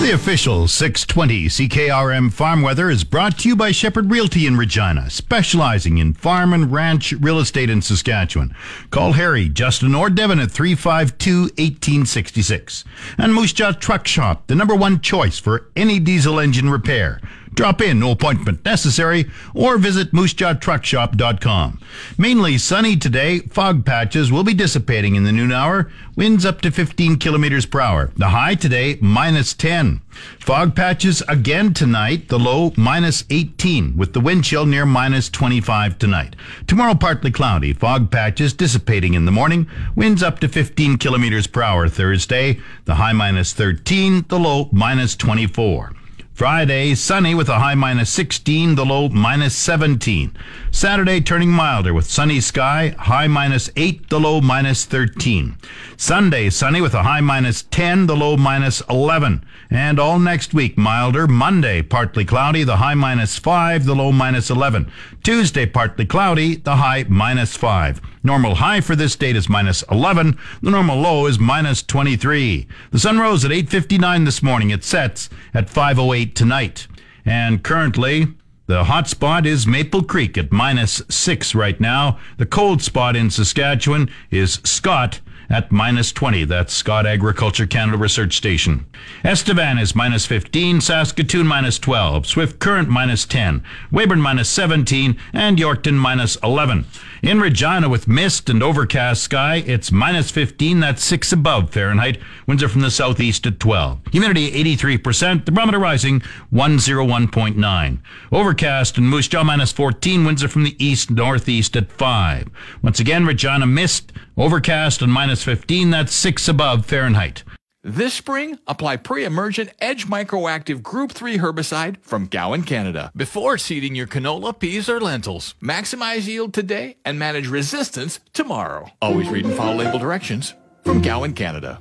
The 0.03 0.12
official 0.12 0.67
620 0.67 1.45
CKRM 1.45 2.33
farm 2.33 2.62
weather 2.62 2.89
is 2.89 3.05
brought 3.05 3.39
to 3.39 3.48
you 3.48 3.55
by 3.55 3.72
Shepherd 3.72 4.12
Realty 4.12 4.45
in 4.45 4.57
Regina, 4.57 5.10
specializing 5.10 5.98
in 5.98 6.13
farm 6.13 6.51
and 6.51 6.74
ranch 6.74 7.13
real 7.13 7.39
estate 7.39 7.69
in 7.69 7.81
Saskatchewan. 7.81 8.53
Call 8.89 9.13
Harry, 9.13 9.48
Justin, 9.48 9.95
or 9.95 10.10
Devin 10.10 10.39
at 10.39 10.51
352 10.51 11.43
1866. 11.43 12.83
And 13.17 13.33
Moose 13.33 13.53
Jaw 13.53 13.72
Truck 13.72 14.05
Shop, 14.05 14.45
the 14.48 14.55
number 14.55 14.75
one 14.75 15.00
choice 15.00 15.39
for 15.39 15.72
any 15.74 16.01
diesel 16.01 16.38
engine 16.38 16.69
repair. 16.69 17.22
Drop 17.53 17.81
in, 17.81 18.00
no 18.00 18.12
appointment 18.12 18.65
necessary, 18.65 19.29
or 19.53 19.77
visit 19.77 20.12
moosejawtruckshop.com. 20.12 21.79
Mainly 22.17 22.57
sunny 22.57 22.98
today, 22.98 23.39
fog 23.39 23.86
patches 23.86 24.31
will 24.31 24.43
be 24.43 24.55
dissipating 24.55 25.15
in 25.15 25.24
the 25.24 25.31
noon 25.31 25.51
hour, 25.51 25.91
winds 26.15 26.45
up 26.45 26.62
to 26.62 26.72
15 26.72 27.17
kilometers 27.17 27.67
per 27.67 27.79
hour. 27.79 28.12
The 28.17 28.29
high 28.29 28.55
today, 28.55 28.98
minus 29.01 29.53
10. 29.53 30.01
Fog 30.39 30.75
patches 30.75 31.22
again 31.27 31.74
tonight, 31.74 32.29
the 32.29 32.39
low 32.39 32.74
minus 32.75 33.24
18, 33.29 33.98
with 33.98 34.13
the 34.13 34.22
wind 34.22 34.43
chill 34.43 34.65
near 34.65 34.86
minus 34.86 35.29
25 35.29 36.00
tonight. 36.00 36.36
Tomorrow, 36.65 36.95
partly 36.95 37.29
cloudy, 37.31 37.74
fog 37.74 38.10
patches 38.10 38.53
dissipating 38.53 39.13
in 39.13 39.25
the 39.25 39.31
morning, 39.31 39.67
winds 39.95 40.24
up 40.24 40.39
to 40.39 40.48
15 40.48 40.98
kilometers 40.98 41.45
per 41.45 41.62
hour 41.62 41.88
Thursday, 41.88 42.60
the 42.86 42.95
high 42.95 43.13
minus 43.13 43.53
13, 43.53 44.25
the 44.27 44.39
low 44.39 44.69
minus 44.72 45.15
24. 45.15 45.93
Friday, 46.33 46.95
sunny 46.95 47.35
with 47.35 47.47
a 47.47 47.59
high 47.59 47.75
minus 47.75 48.09
16, 48.09 48.73
the 48.73 48.83
low 48.83 49.07
minus 49.07 49.55
17. 49.55 50.35
Saturday, 50.71 51.21
turning 51.21 51.51
milder 51.51 51.93
with 51.93 52.09
sunny 52.09 52.39
sky, 52.39 52.95
high 52.97 53.27
minus 53.27 53.69
8, 53.75 54.09
the 54.09 54.19
low 54.19 54.41
minus 54.41 54.83
13. 54.85 55.55
Sunday, 55.95 56.49
sunny 56.49 56.81
with 56.81 56.95
a 56.95 57.03
high 57.03 57.21
minus 57.21 57.61
10, 57.61 58.07
the 58.07 58.15
low 58.15 58.35
minus 58.35 58.81
11. 58.89 59.45
And 59.69 59.99
all 59.99 60.17
next 60.17 60.55
week, 60.55 60.75
milder. 60.75 61.27
Monday, 61.27 61.84
partly 61.84 62.25
cloudy, 62.25 62.63
the 62.63 62.77
high 62.77 62.95
minus 62.95 63.38
5, 63.38 63.86
the 63.86 63.93
low 63.93 64.12
minus 64.12 64.49
11. 64.49 64.91
Tuesday, 65.23 65.65
partly 65.65 66.05
cloudy, 66.05 66.57
the 66.57 66.75
high 66.75 67.05
minus 67.07 67.55
5. 67.55 68.01
Normal 68.23 68.55
high 68.55 68.81
for 68.81 68.93
this 68.93 69.15
date 69.15 69.38
is 69.38 69.47
minus 69.47 69.81
11. 69.89 70.38
The 70.62 70.69
normal 70.69 70.99
low 70.99 71.27
is 71.27 71.39
minus 71.39 71.81
23. 71.81 72.67
The 72.91 72.99
sun 72.99 73.19
rose 73.19 73.45
at 73.45 73.51
8.59 73.51 74.25
this 74.25 74.43
morning. 74.43 74.69
It 74.69 74.83
sets 74.83 75.29
at 75.53 75.67
5.08 75.67 76.33
tonight. 76.33 76.88
And 77.25 77.63
currently, 77.63 78.33
the 78.65 78.83
hot 78.83 79.07
spot 79.07 79.45
is 79.45 79.65
Maple 79.65 80.03
Creek 80.03 80.38
at 80.38 80.51
minus 80.51 81.01
6 81.07 81.55
right 81.55 81.79
now. 81.79 82.19
The 82.38 82.45
cold 82.45 82.81
spot 82.81 83.15
in 83.15 83.29
Saskatchewan 83.29 84.09
is 84.29 84.59
Scott 84.65 85.21
at 85.49 85.71
minus 85.71 86.12
20. 86.12 86.45
That's 86.45 86.73
Scott 86.73 87.06
Agriculture 87.06 87.65
Canada 87.65 87.97
Research 87.97 88.36
Station. 88.36 88.86
Estevan 89.23 89.77
is 89.77 89.95
minus 89.95 90.25
15, 90.25 90.82
Saskatoon 90.82 91.47
minus 91.47 91.79
12, 91.79 92.25
Swift 92.25 92.60
Current 92.60 92.89
minus 92.89 93.25
10, 93.25 93.63
Weyburn 93.91 94.21
minus 94.21 94.49
17, 94.49 95.17
and 95.34 95.58
Yorkton 95.58 95.95
minus 95.95 96.36
11. 96.38 96.86
In 97.23 97.39
Regina 97.39 97.88
with 97.88 98.05
mist 98.05 98.49
and 98.49 98.62
overcast 98.62 99.23
sky, 99.23 99.63
it's 99.65 99.93
minus 99.93 100.29
15, 100.29 100.81
that's 100.81 101.01
6 101.05 101.31
above 101.31 101.69
Fahrenheit. 101.69 102.17
Winds 102.47 102.62
are 102.62 102.67
from 102.67 102.81
the 102.81 102.91
southeast 102.91 103.47
at 103.47 103.62
12. 103.62 104.01
Humidity 104.12 104.51
83%, 104.51 105.45
thermometer 105.45 105.79
rising 105.79 106.19
101.9. 106.51 107.99
Overcast 108.29 108.97
and 108.97 109.09
Moose 109.09 109.29
Jaw 109.29 109.45
minus 109.45 109.71
14, 109.71 110.25
winds 110.25 110.43
are 110.43 110.49
from 110.49 110.65
the 110.65 110.75
east 110.86 111.12
northeast 111.12 111.77
at 111.77 111.93
5. 111.93 112.49
Once 112.81 112.99
again, 112.99 113.25
Regina 113.25 113.67
mist, 113.67 114.12
overcast 114.36 115.01
and 115.01 115.09
minus 115.09 115.45
15, 115.45 115.91
that's 115.91 116.13
6 116.13 116.49
above 116.49 116.86
Fahrenheit. 116.86 117.45
This 117.86 118.13
spring, 118.13 118.60
apply 118.65 118.96
pre-emergent 118.96 119.72
Edge 119.82 120.08
Microactive 120.08 120.82
Group 120.82 121.12
3 121.12 121.39
herbicide 121.39 121.98
from 122.02 122.28
Gowan, 122.28 122.63
Canada, 122.63 123.12
before 123.13 123.58
seeding 123.58 123.93
your 123.93 124.08
canola, 124.08 124.58
peas, 124.58 124.88
or 124.88 125.02
lentils. 125.02 125.54
Maximize 125.62 126.26
yield 126.26 126.54
today 126.54 126.96
and 127.04 127.19
manage 127.19 127.50
resistance 127.50 128.22
tomorrow. 128.32 128.88
Always 129.02 129.28
read 129.28 129.43
and 129.43 129.54
follow 129.56 129.76
label 129.76 130.00
directions 130.00 130.54
from 130.86 131.02
Gowan, 131.02 131.34
Canada. 131.34 131.80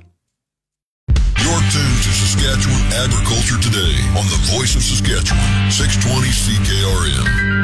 You're 1.07 1.63
tuned 1.71 2.03
to 2.03 2.11
Saskatchewan 2.11 2.81
Agriculture 2.91 3.61
Today 3.61 3.95
on 4.19 4.25
the 4.27 4.39
Voice 4.51 4.75
of 4.75 4.83
Saskatchewan, 4.83 5.71
620 5.71 6.27
CKRM. 6.27 7.63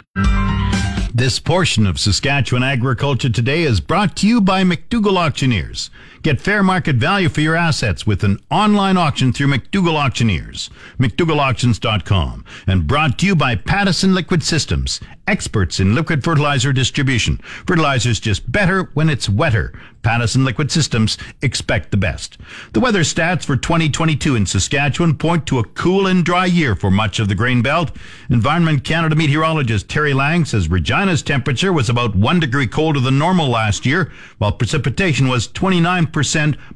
This 1.14 1.38
portion 1.38 1.86
of 1.86 2.00
Saskatchewan 2.00 2.64
Agriculture 2.64 3.30
Today 3.30 3.64
is 3.64 3.82
brought 3.82 4.16
to 4.18 4.28
you 4.28 4.40
by 4.40 4.64
McDougall 4.64 5.18
Auctioneers. 5.18 5.90
Get 6.22 6.42
fair 6.42 6.64
market 6.64 6.98
value 6.98 7.30
for 7.30 7.40
your 7.40 7.56
assets 7.56 8.06
with 8.06 8.26
an 8.26 8.40
online 8.52 8.98
auction 8.98 9.32
through 9.32 9.48
McDougall 9.48 9.96
Auctioneers. 9.96 10.70
McDougallAuctions.com. 11.00 12.44
And 12.68 12.88
brought 12.88 13.18
to 13.20 13.26
you 13.26 13.38
by 13.38 13.56
Pattison 13.56 14.14
Liquid 14.14 14.44
Systems, 14.44 15.00
experts 15.28 15.80
in 15.80 15.96
liquid 15.96 16.24
fertilizer 16.24 16.74
distribution. 16.74 17.38
Fertilizer's 17.66 18.20
just 18.20 18.52
better 18.52 18.90
when 18.96 19.10
it's 19.10 19.30
wetter. 19.30 19.72
Pattison 20.02 20.44
Liquid 20.44 20.72
Systems 20.72 21.18
expect 21.42 21.92
the 21.92 21.98
best. 21.98 22.38
The 22.74 22.80
weather 22.80 23.02
stats 23.02 23.46
for 23.46 23.56
2022 23.56 24.36
in 24.36 24.46
Saskatchewan 24.46 25.18
point 25.18 25.46
to 25.48 25.60
a 25.60 25.64
cool 25.64 26.08
and 26.08 26.26
dry 26.26 26.46
year 26.46 26.76
for 26.76 26.92
much 26.92 27.20
of 27.20 27.28
the 27.28 27.36
grain 27.36 27.62
belt. 27.62 27.92
Environment 28.30 28.84
Canada 28.84 29.16
meteorologist 29.16 29.88
Terri 29.88 30.14
Lang 30.14 30.46
says 30.46 30.68
Regina's 30.68 31.22
temperature 31.22 31.72
was 31.72 31.90
about 31.90 32.16
one 32.16 32.40
degree 32.40 32.68
colder 32.68 33.00
than 33.00 33.18
normal 33.18 33.48
last 33.48 33.86
year, 33.86 34.12
while 34.38 34.52
precipitation 34.52 35.28
was 35.28 35.48
29% 35.48 36.09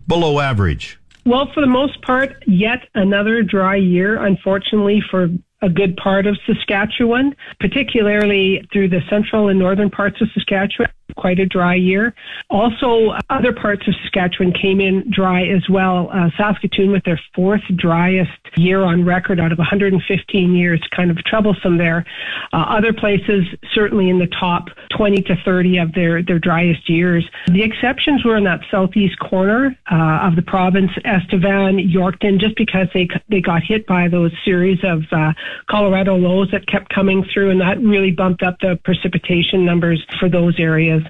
below 0.07 0.39
average. 0.39 0.99
Well, 1.25 1.49
for 1.53 1.61
the 1.61 1.67
most 1.67 2.01
part, 2.01 2.43
yet 2.47 2.79
another 2.95 3.43
dry 3.43 3.77
year, 3.77 4.25
unfortunately, 4.25 5.01
for 5.09 5.29
a 5.63 5.69
good 5.69 5.95
part 5.97 6.27
of 6.27 6.37
Saskatchewan, 6.45 7.35
particularly 7.59 8.67
through 8.71 8.89
the 8.89 9.01
central 9.09 9.47
and 9.47 9.57
northern 9.57 9.89
parts 9.89 10.21
of 10.21 10.27
Saskatchewan 10.33 10.89
quite 11.15 11.39
a 11.39 11.45
dry 11.45 11.75
year. 11.75 12.13
Also, 12.49 13.11
other 13.29 13.53
parts 13.53 13.87
of 13.87 13.93
Saskatchewan 14.01 14.53
came 14.53 14.79
in 14.79 15.09
dry 15.11 15.45
as 15.45 15.67
well. 15.69 16.09
Uh, 16.11 16.29
Saskatoon 16.37 16.91
with 16.91 17.03
their 17.03 17.19
fourth 17.35 17.61
driest 17.75 18.31
year 18.57 18.81
on 18.81 19.05
record 19.05 19.39
out 19.39 19.51
of 19.51 19.57
115 19.57 20.55
years, 20.55 20.81
kind 20.95 21.11
of 21.11 21.17
troublesome 21.25 21.77
there. 21.77 22.05
Uh, 22.51 22.65
other 22.69 22.93
places 22.93 23.45
certainly 23.73 24.09
in 24.09 24.19
the 24.19 24.27
top 24.39 24.69
20 24.95 25.21
to 25.23 25.35
30 25.43 25.77
of 25.77 25.93
their, 25.93 26.23
their 26.23 26.39
driest 26.39 26.89
years. 26.89 27.27
The 27.47 27.63
exceptions 27.63 28.23
were 28.23 28.37
in 28.37 28.43
that 28.45 28.61
southeast 28.71 29.19
corner 29.19 29.75
uh, 29.91 30.27
of 30.27 30.35
the 30.35 30.41
province, 30.41 30.91
Estevan, 31.05 31.77
Yorkton, 31.77 32.39
just 32.39 32.55
because 32.55 32.87
they 32.93 33.07
they 33.29 33.41
got 33.41 33.63
hit 33.63 33.85
by 33.87 34.07
those 34.07 34.31
series 34.45 34.79
of 34.83 35.03
uh, 35.11 35.33
Colorado 35.69 36.15
lows 36.15 36.49
that 36.51 36.67
kept 36.67 36.93
coming 36.93 37.25
through, 37.33 37.51
and 37.51 37.61
that 37.61 37.79
really 37.79 38.11
bumped 38.11 38.43
up 38.43 38.59
the 38.59 38.79
precipitation 38.83 39.65
numbers 39.65 40.03
for 40.19 40.29
those 40.29 40.59
areas. 40.59 41.03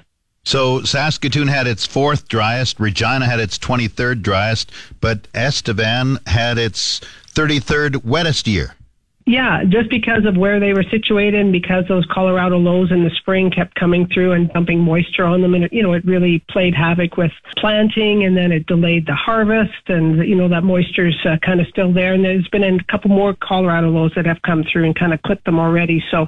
So 0.44 0.82
Saskatoon 0.82 1.48
had 1.48 1.66
its 1.66 1.86
fourth 1.86 2.28
driest, 2.28 2.78
Regina 2.78 3.24
had 3.24 3.40
its 3.40 3.58
23rd 3.58 4.22
driest, 4.22 4.70
but 5.00 5.26
Estevan 5.34 6.18
had 6.26 6.58
its 6.58 7.00
33rd 7.34 8.04
wettest 8.04 8.46
year. 8.46 8.74
Yeah, 9.26 9.64
just 9.64 9.88
because 9.88 10.26
of 10.26 10.36
where 10.36 10.60
they 10.60 10.74
were 10.74 10.82
situated 10.82 11.40
and 11.40 11.50
because 11.50 11.84
those 11.88 12.04
Colorado 12.12 12.58
lows 12.58 12.92
in 12.92 13.04
the 13.04 13.10
spring 13.10 13.50
kept 13.50 13.74
coming 13.74 14.06
through 14.06 14.32
and 14.32 14.52
dumping 14.52 14.80
moisture 14.80 15.24
on 15.24 15.40
them. 15.40 15.54
And, 15.54 15.66
you 15.72 15.82
know, 15.82 15.94
it 15.94 16.04
really 16.04 16.44
played 16.50 16.74
havoc 16.74 17.16
with 17.16 17.32
planting 17.56 18.24
and 18.24 18.36
then 18.36 18.52
it 18.52 18.66
delayed 18.66 19.06
the 19.06 19.14
harvest. 19.14 19.88
And, 19.88 20.18
you 20.28 20.34
know, 20.34 20.48
that 20.48 20.62
moisture's 20.62 21.18
uh, 21.24 21.38
kind 21.38 21.62
of 21.62 21.66
still 21.68 21.90
there. 21.90 22.12
And 22.12 22.22
there's 22.22 22.48
been 22.48 22.64
a 22.64 22.84
couple 22.84 23.08
more 23.08 23.34
Colorado 23.34 23.88
lows 23.88 24.12
that 24.14 24.26
have 24.26 24.42
come 24.42 24.62
through 24.70 24.84
and 24.84 24.94
kind 24.94 25.14
of 25.14 25.22
clipped 25.22 25.46
them 25.46 25.58
already. 25.58 26.04
So 26.10 26.26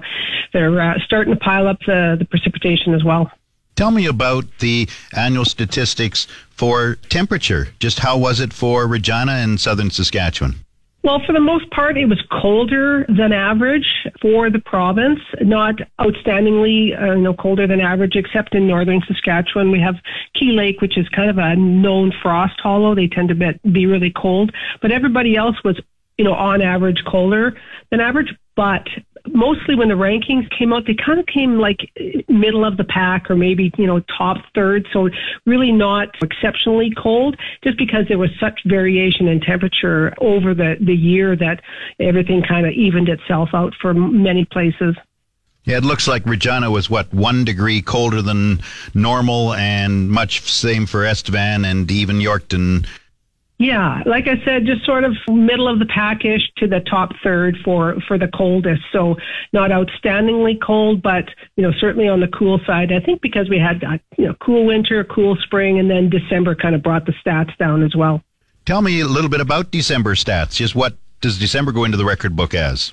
they're 0.54 0.80
uh, 0.80 0.98
starting 1.04 1.34
to 1.34 1.40
pile 1.40 1.68
up 1.68 1.80
the, 1.86 2.16
the 2.18 2.24
precipitation 2.24 2.94
as 2.94 3.04
well. 3.04 3.30
Tell 3.74 3.90
me 3.90 4.06
about 4.06 4.46
the 4.60 4.88
annual 5.14 5.44
statistics 5.44 6.26
for 6.48 6.94
temperature. 7.10 7.68
Just 7.78 7.98
how 7.98 8.16
was 8.16 8.40
it 8.40 8.54
for 8.54 8.86
Regina 8.86 9.32
and 9.32 9.60
southern 9.60 9.90
Saskatchewan? 9.90 10.65
Well, 11.06 11.22
for 11.24 11.32
the 11.32 11.38
most 11.38 11.70
part, 11.70 11.96
it 11.96 12.06
was 12.06 12.20
colder 12.32 13.06
than 13.08 13.32
average 13.32 13.86
for 14.20 14.50
the 14.50 14.58
province. 14.58 15.20
Not 15.40 15.76
outstandingly, 16.00 17.00
uh, 17.00 17.14
no 17.14 17.32
colder 17.32 17.68
than 17.68 17.80
average, 17.80 18.16
except 18.16 18.56
in 18.56 18.66
northern 18.66 19.00
Saskatchewan. 19.06 19.70
We 19.70 19.78
have 19.78 19.94
Key 20.34 20.50
Lake, 20.50 20.80
which 20.80 20.98
is 20.98 21.08
kind 21.10 21.30
of 21.30 21.38
a 21.38 21.54
known 21.54 22.12
frost 22.20 22.58
hollow. 22.60 22.96
They 22.96 23.06
tend 23.06 23.28
to 23.28 23.54
be 23.70 23.86
really 23.86 24.10
cold, 24.10 24.50
but 24.82 24.90
everybody 24.90 25.36
else 25.36 25.54
was, 25.64 25.78
you 26.18 26.24
know, 26.24 26.34
on 26.34 26.60
average 26.60 27.04
colder 27.06 27.56
than 27.92 28.00
average. 28.00 28.34
But 28.56 28.88
mostly 29.32 29.74
when 29.74 29.88
the 29.88 29.94
rankings 29.94 30.48
came 30.56 30.72
out, 30.72 30.86
they 30.86 30.94
kind 30.94 31.18
of 31.18 31.26
came 31.26 31.58
like 31.58 31.90
middle 32.28 32.64
of 32.64 32.76
the 32.76 32.84
pack 32.84 33.30
or 33.30 33.36
maybe, 33.36 33.72
you 33.76 33.86
know, 33.86 34.00
top 34.18 34.38
third. 34.54 34.86
So 34.92 35.08
really 35.44 35.72
not 35.72 36.08
exceptionally 36.22 36.92
cold 36.96 37.36
just 37.62 37.78
because 37.78 38.06
there 38.08 38.18
was 38.18 38.30
such 38.40 38.60
variation 38.64 39.28
in 39.28 39.40
temperature 39.40 40.14
over 40.18 40.54
the, 40.54 40.76
the 40.80 40.94
year 40.94 41.36
that 41.36 41.62
everything 42.00 42.42
kind 42.42 42.66
of 42.66 42.72
evened 42.72 43.08
itself 43.08 43.50
out 43.52 43.74
for 43.80 43.94
many 43.94 44.44
places. 44.44 44.96
Yeah, 45.64 45.78
it 45.78 45.84
looks 45.84 46.06
like 46.06 46.24
Regina 46.26 46.70
was 46.70 46.88
what 46.88 47.12
one 47.12 47.44
degree 47.44 47.82
colder 47.82 48.22
than 48.22 48.60
normal, 48.94 49.52
and 49.54 50.08
much 50.08 50.48
same 50.48 50.86
for 50.86 51.04
Estevan 51.04 51.64
and 51.64 51.90
even 51.90 52.18
Yorkton 52.18 52.86
yeah, 53.58 54.02
like 54.04 54.28
I 54.28 54.42
said, 54.44 54.66
just 54.66 54.84
sort 54.84 55.04
of 55.04 55.12
middle 55.28 55.66
of 55.66 55.78
the 55.78 55.86
packish 55.86 56.42
to 56.58 56.66
the 56.66 56.80
top 56.80 57.12
third 57.22 57.56
for 57.64 57.96
for 58.06 58.18
the 58.18 58.28
coldest. 58.28 58.82
So 58.92 59.16
not 59.52 59.70
outstandingly 59.70 60.60
cold, 60.60 61.02
but 61.02 61.24
you 61.56 61.62
know 61.62 61.72
certainly 61.80 62.06
on 62.06 62.20
the 62.20 62.28
cool 62.28 62.60
side. 62.66 62.92
I 62.92 63.00
think 63.00 63.22
because 63.22 63.48
we 63.48 63.58
had 63.58 63.82
uh, 63.82 63.98
you 64.18 64.26
know 64.26 64.34
cool 64.40 64.66
winter, 64.66 65.04
cool 65.04 65.36
spring, 65.36 65.78
and 65.78 65.90
then 65.90 66.10
December 66.10 66.54
kind 66.54 66.74
of 66.74 66.82
brought 66.82 67.06
the 67.06 67.14
stats 67.24 67.56
down 67.56 67.82
as 67.82 67.96
well. 67.96 68.22
Tell 68.66 68.82
me 68.82 69.00
a 69.00 69.06
little 69.06 69.30
bit 69.30 69.40
about 69.40 69.70
December 69.70 70.14
stats. 70.16 70.56
Just 70.56 70.74
what 70.74 70.98
does 71.22 71.38
December 71.38 71.72
go 71.72 71.84
into 71.84 71.96
the 71.96 72.04
record 72.04 72.36
book 72.36 72.52
as? 72.52 72.92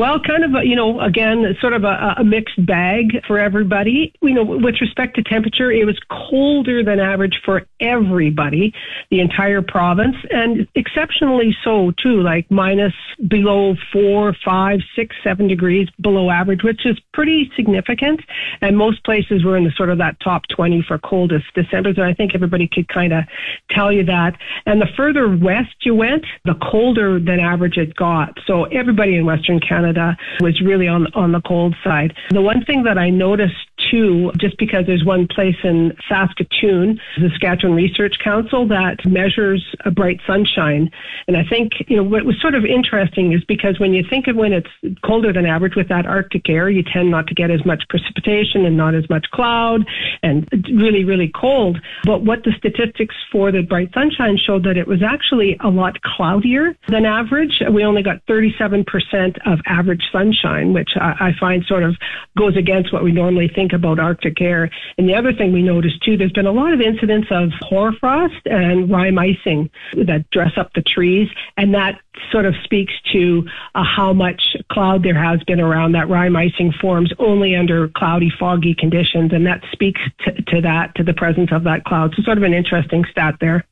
Well, 0.00 0.18
kind 0.18 0.44
of, 0.44 0.54
a, 0.54 0.66
you 0.66 0.76
know, 0.76 0.98
again, 0.98 1.44
sort 1.60 1.74
of 1.74 1.84
a, 1.84 2.14
a 2.16 2.24
mixed 2.24 2.64
bag 2.64 3.22
for 3.26 3.38
everybody. 3.38 4.14
You 4.22 4.32
know, 4.32 4.44
with 4.44 4.76
respect 4.80 5.14
to 5.16 5.22
temperature, 5.22 5.70
it 5.70 5.84
was 5.84 6.00
colder 6.08 6.82
than 6.82 6.98
average 6.98 7.38
for 7.44 7.66
everybody, 7.80 8.72
the 9.10 9.20
entire 9.20 9.60
province, 9.60 10.16
and 10.30 10.66
exceptionally 10.74 11.54
so 11.62 11.92
too, 12.02 12.22
like 12.22 12.50
minus 12.50 12.94
below 13.28 13.74
four, 13.92 14.34
five, 14.42 14.80
six, 14.96 15.14
seven 15.22 15.48
degrees 15.48 15.86
below 16.00 16.30
average, 16.30 16.62
which 16.62 16.86
is 16.86 16.98
pretty 17.12 17.52
significant. 17.54 18.22
And 18.62 18.78
most 18.78 19.04
places 19.04 19.44
were 19.44 19.58
in 19.58 19.64
the 19.64 19.72
sort 19.76 19.90
of 19.90 19.98
that 19.98 20.18
top 20.24 20.44
20 20.56 20.82
for 20.88 20.96
coldest 20.96 21.44
December. 21.54 21.92
So 21.94 22.04
I 22.04 22.14
think 22.14 22.34
everybody 22.34 22.70
could 22.72 22.88
kind 22.88 23.12
of 23.12 23.24
tell 23.68 23.92
you 23.92 24.04
that. 24.06 24.32
And 24.64 24.80
the 24.80 24.88
further 24.96 25.28
west 25.28 25.76
you 25.82 25.94
went, 25.94 26.24
the 26.46 26.54
colder 26.54 27.20
than 27.20 27.38
average 27.38 27.76
it 27.76 27.94
got. 27.96 28.38
So 28.46 28.64
everybody 28.64 29.16
in 29.16 29.26
Western 29.26 29.60
Canada 29.60 29.89
Canada 29.90 30.16
was 30.40 30.60
really 30.64 30.88
on 30.88 31.06
on 31.14 31.32
the 31.32 31.40
cold 31.40 31.74
side. 31.82 32.14
The 32.30 32.42
one 32.42 32.64
thing 32.64 32.84
that 32.84 32.98
I 32.98 33.10
noticed 33.10 33.54
too, 33.90 34.32
just 34.38 34.56
because 34.58 34.86
there's 34.86 35.04
one 35.04 35.26
place 35.26 35.56
in 35.64 35.96
Saskatoon, 36.08 37.00
the 37.18 37.30
Saskatchewan 37.30 37.74
Research 37.76 38.16
Council, 38.22 38.66
that 38.68 39.04
measures 39.06 39.64
a 39.84 39.90
bright 39.90 40.20
sunshine. 40.26 40.90
And 41.26 41.36
I 41.36 41.44
think, 41.44 41.72
you 41.88 41.96
know, 41.96 42.02
what 42.02 42.24
was 42.24 42.40
sort 42.40 42.54
of 42.54 42.64
interesting 42.64 43.32
is 43.32 43.44
because 43.44 43.78
when 43.78 43.94
you 43.94 44.04
think 44.08 44.26
of 44.26 44.36
when 44.36 44.52
it's 44.52 44.70
colder 45.04 45.32
than 45.32 45.46
average 45.46 45.74
with 45.76 45.88
that 45.88 46.06
Arctic 46.06 46.48
air, 46.48 46.68
you 46.70 46.82
tend 46.82 47.10
not 47.10 47.26
to 47.28 47.34
get 47.34 47.50
as 47.50 47.64
much 47.64 47.84
precipitation 47.88 48.64
and 48.64 48.76
not 48.76 48.94
as 48.94 49.08
much 49.08 49.26
cloud 49.32 49.86
and 50.22 50.48
really, 50.72 51.04
really 51.04 51.30
cold. 51.34 51.78
But 52.04 52.22
what 52.22 52.44
the 52.44 52.52
statistics 52.58 53.14
for 53.30 53.52
the 53.52 53.62
bright 53.62 53.90
sunshine 53.94 54.36
showed 54.36 54.64
that 54.64 54.76
it 54.76 54.86
was 54.86 55.02
actually 55.02 55.56
a 55.60 55.68
lot 55.68 56.00
cloudier 56.02 56.76
than 56.88 57.04
average. 57.04 57.62
We 57.70 57.84
only 57.84 58.02
got 58.02 58.24
37% 58.26 59.38
of 59.46 59.60
average 59.66 60.02
sunshine, 60.12 60.72
which 60.72 60.90
I, 60.96 61.28
I 61.28 61.30
find 61.38 61.64
sort 61.66 61.82
of 61.82 61.96
goes 62.36 62.56
against 62.56 62.92
what 62.92 63.04
we 63.04 63.12
normally 63.12 63.48
think 63.48 63.69
about 63.72 63.98
Arctic 63.98 64.40
air. 64.40 64.70
And 64.98 65.08
the 65.08 65.14
other 65.14 65.32
thing 65.32 65.52
we 65.52 65.62
noticed 65.62 66.02
too, 66.02 66.16
there's 66.16 66.32
been 66.32 66.46
a 66.46 66.52
lot 66.52 66.72
of 66.72 66.80
incidents 66.80 67.28
of 67.30 67.50
hoarfrost 67.60 68.46
and 68.46 68.90
rime 68.90 69.18
icing 69.18 69.70
that 69.94 70.28
dress 70.30 70.52
up 70.56 70.72
the 70.74 70.82
trees, 70.82 71.28
and 71.56 71.74
that 71.74 72.00
sort 72.30 72.44
of 72.44 72.54
speaks 72.64 72.92
to 73.12 73.48
uh, 73.74 73.84
how 73.84 74.12
much 74.12 74.56
cloud 74.70 75.02
there 75.02 75.20
has 75.20 75.42
been 75.44 75.60
around. 75.60 75.92
That 75.92 76.08
rime 76.08 76.36
icing 76.36 76.72
forms 76.80 77.12
only 77.18 77.54
under 77.54 77.88
cloudy, 77.88 78.30
foggy 78.38 78.74
conditions, 78.74 79.32
and 79.32 79.46
that 79.46 79.62
speaks 79.72 80.00
to 80.48 80.60
that, 80.62 80.94
to 80.96 81.04
the 81.04 81.14
presence 81.14 81.50
of 81.52 81.64
that 81.64 81.84
cloud. 81.84 82.14
So, 82.16 82.22
sort 82.22 82.38
of 82.38 82.44
an 82.44 82.54
interesting 82.54 83.04
stat 83.10 83.36
there. 83.40 83.64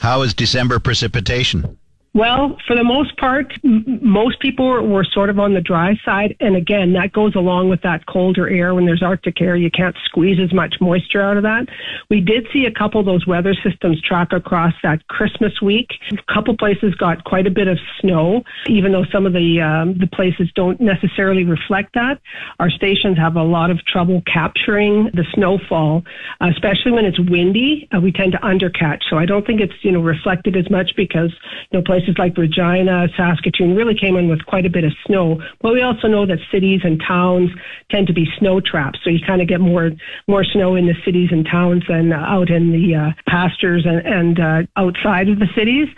How 0.00 0.22
is 0.22 0.34
December 0.34 0.78
precipitation? 0.78 1.78
Well, 2.16 2.56
for 2.66 2.74
the 2.74 2.82
most 2.82 3.14
part, 3.18 3.52
m- 3.62 3.84
most 4.00 4.40
people 4.40 4.66
were, 4.66 4.82
were 4.82 5.04
sort 5.04 5.28
of 5.28 5.38
on 5.38 5.52
the 5.52 5.60
dry 5.60 6.00
side. 6.02 6.34
And 6.40 6.56
again, 6.56 6.94
that 6.94 7.12
goes 7.12 7.34
along 7.34 7.68
with 7.68 7.82
that 7.82 8.06
colder 8.06 8.48
air. 8.48 8.74
When 8.74 8.86
there's 8.86 9.02
Arctic 9.02 9.38
air, 9.42 9.54
you 9.54 9.70
can't 9.70 9.94
squeeze 10.06 10.38
as 10.42 10.50
much 10.54 10.76
moisture 10.80 11.20
out 11.20 11.36
of 11.36 11.42
that. 11.42 11.66
We 12.08 12.22
did 12.22 12.46
see 12.54 12.64
a 12.64 12.70
couple 12.70 13.00
of 13.00 13.04
those 13.04 13.26
weather 13.26 13.54
systems 13.62 14.00
track 14.00 14.32
across 14.32 14.72
that 14.82 15.06
Christmas 15.08 15.60
week. 15.60 15.90
A 16.10 16.32
couple 16.32 16.56
places 16.56 16.94
got 16.94 17.22
quite 17.24 17.46
a 17.46 17.50
bit 17.50 17.68
of 17.68 17.78
snow, 18.00 18.42
even 18.66 18.92
though 18.92 19.04
some 19.12 19.26
of 19.26 19.34
the, 19.34 19.60
um, 19.60 19.98
the 19.98 20.06
places 20.06 20.48
don't 20.54 20.80
necessarily 20.80 21.44
reflect 21.44 21.92
that. 21.92 22.18
Our 22.60 22.70
stations 22.70 23.18
have 23.18 23.36
a 23.36 23.42
lot 23.42 23.70
of 23.70 23.84
trouble 23.84 24.22
capturing 24.32 25.10
the 25.12 25.26
snowfall, 25.34 26.02
especially 26.40 26.92
when 26.92 27.04
it's 27.04 27.20
windy. 27.20 27.90
Uh, 27.94 28.00
we 28.00 28.10
tend 28.10 28.32
to 28.32 28.38
undercatch. 28.38 29.00
So 29.10 29.18
I 29.18 29.26
don't 29.26 29.46
think 29.46 29.60
it's, 29.60 29.74
you 29.82 29.92
know, 29.92 30.00
reflected 30.00 30.56
as 30.56 30.70
much 30.70 30.92
because, 30.96 31.30
you 31.70 31.78
know, 31.78 31.84
places 31.84 32.05
places 32.06 32.18
like 32.18 32.36
Regina, 32.36 33.08
Saskatoon 33.16 33.74
really 33.74 33.94
came 33.94 34.16
in 34.16 34.28
with 34.28 34.44
quite 34.46 34.66
a 34.66 34.70
bit 34.70 34.84
of 34.84 34.92
snow. 35.06 35.40
But 35.60 35.72
we 35.72 35.82
also 35.82 36.08
know 36.08 36.26
that 36.26 36.38
cities 36.52 36.80
and 36.84 37.00
towns 37.06 37.50
tend 37.90 38.06
to 38.06 38.12
be 38.12 38.26
snow 38.38 38.60
traps, 38.60 38.98
so 39.02 39.10
you 39.10 39.18
kind 39.26 39.42
of 39.42 39.48
get 39.48 39.60
more 39.60 39.90
more 40.28 40.44
snow 40.44 40.74
in 40.76 40.86
the 40.86 40.94
cities 41.04 41.28
and 41.30 41.46
towns 41.46 41.82
than 41.88 42.12
out 42.12 42.50
in 42.50 42.72
the 42.72 42.94
uh, 42.94 43.10
pastures 43.28 43.84
and, 43.86 44.06
and 44.06 44.40
uh, 44.40 44.62
outside 44.76 45.28
of 45.28 45.38
the 45.38 45.48
cities. 45.56 45.88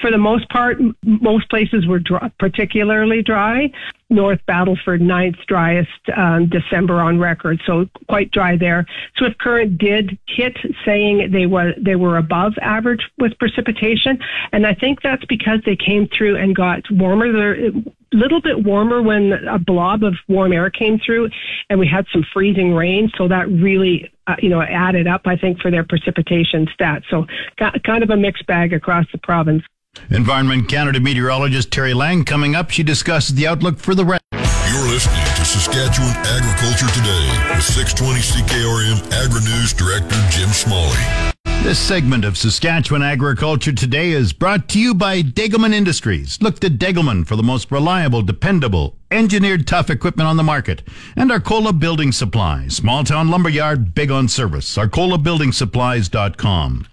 For 0.00 0.10
the 0.10 0.18
most 0.18 0.48
part, 0.48 0.78
m- 0.78 0.96
most 1.02 1.48
places 1.50 1.86
were 1.86 1.98
dry, 1.98 2.30
particularly 2.38 3.22
dry. 3.22 3.70
North 4.10 4.40
Battleford, 4.46 5.00
ninth 5.00 5.36
driest 5.46 5.90
um, 6.16 6.48
December 6.48 7.00
on 7.00 7.18
record, 7.18 7.60
so 7.66 7.86
quite 8.08 8.30
dry 8.30 8.56
there. 8.56 8.86
Swift 9.16 9.38
Current 9.38 9.76
did 9.76 10.18
hit, 10.26 10.56
saying 10.84 11.30
they 11.30 11.46
were 11.46 11.74
they 11.78 11.96
were 11.96 12.16
above 12.16 12.54
average 12.62 13.02
with 13.18 13.38
precipitation, 13.38 14.18
and 14.52 14.66
I 14.66 14.74
think 14.74 15.02
that's 15.02 15.24
because 15.26 15.60
they 15.66 15.76
came 15.76 16.08
through 16.08 16.36
and 16.36 16.56
got 16.56 16.90
warmer. 16.90 17.30
They're 17.30 17.68
a 17.68 17.72
little 18.12 18.40
bit 18.40 18.64
warmer 18.64 19.02
when 19.02 19.32
a 19.46 19.58
blob 19.58 20.02
of 20.02 20.14
warm 20.26 20.52
air 20.52 20.70
came 20.70 20.98
through, 21.04 21.28
and 21.68 21.78
we 21.78 21.86
had 21.86 22.06
some 22.10 22.24
freezing 22.32 22.72
rain, 22.72 23.10
so 23.18 23.28
that 23.28 23.48
really 23.48 24.10
uh, 24.26 24.36
you 24.40 24.48
know 24.48 24.62
added 24.62 25.06
up, 25.06 25.22
I 25.26 25.36
think, 25.36 25.60
for 25.60 25.70
their 25.70 25.84
precipitation 25.84 26.66
stats. 26.78 27.04
So 27.10 27.26
kind 27.58 28.02
of 28.02 28.08
a 28.08 28.16
mixed 28.16 28.46
bag 28.46 28.72
across 28.72 29.04
the 29.12 29.18
province. 29.18 29.62
Environment 30.10 30.68
Canada 30.68 31.00
meteorologist 31.00 31.70
Terri 31.70 31.94
Lang 31.94 32.24
coming 32.24 32.54
up. 32.54 32.70
She 32.70 32.82
discusses 32.82 33.34
the 33.34 33.46
outlook 33.46 33.78
for 33.78 33.94
the 33.94 34.04
rest. 34.04 34.22
You're 34.32 34.88
listening 34.88 35.24
to 35.36 35.44
Saskatchewan 35.44 36.14
Agriculture 36.26 36.88
Today 36.94 37.28
with 37.54 37.64
620 37.64 38.20
CKRM 38.20 39.12
Agri 39.12 39.40
News 39.44 39.72
Director 39.74 40.16
Jim 40.30 40.48
Smalley. 40.50 40.96
This 41.62 41.78
segment 41.78 42.24
of 42.24 42.38
Saskatchewan 42.38 43.02
Agriculture 43.02 43.72
Today 43.72 44.10
is 44.12 44.32
brought 44.32 44.68
to 44.70 44.80
you 44.80 44.94
by 44.94 45.22
Degelman 45.22 45.74
Industries. 45.74 46.38
Look 46.40 46.60
to 46.60 46.70
Degelman 46.70 47.26
for 47.26 47.36
the 47.36 47.42
most 47.42 47.70
reliable, 47.70 48.22
dependable, 48.22 48.96
engineered 49.10 49.66
tough 49.66 49.90
equipment 49.90 50.28
on 50.28 50.36
the 50.36 50.42
market. 50.42 50.82
And 51.16 51.30
Arcola 51.30 51.72
Building 51.72 52.12
Supplies, 52.12 52.76
small 52.76 53.04
town 53.04 53.28
lumberyard, 53.28 53.94
big 53.94 54.10
on 54.10 54.28
service. 54.28 54.76
ArcolaBuildingSupplies.com. 54.76 56.86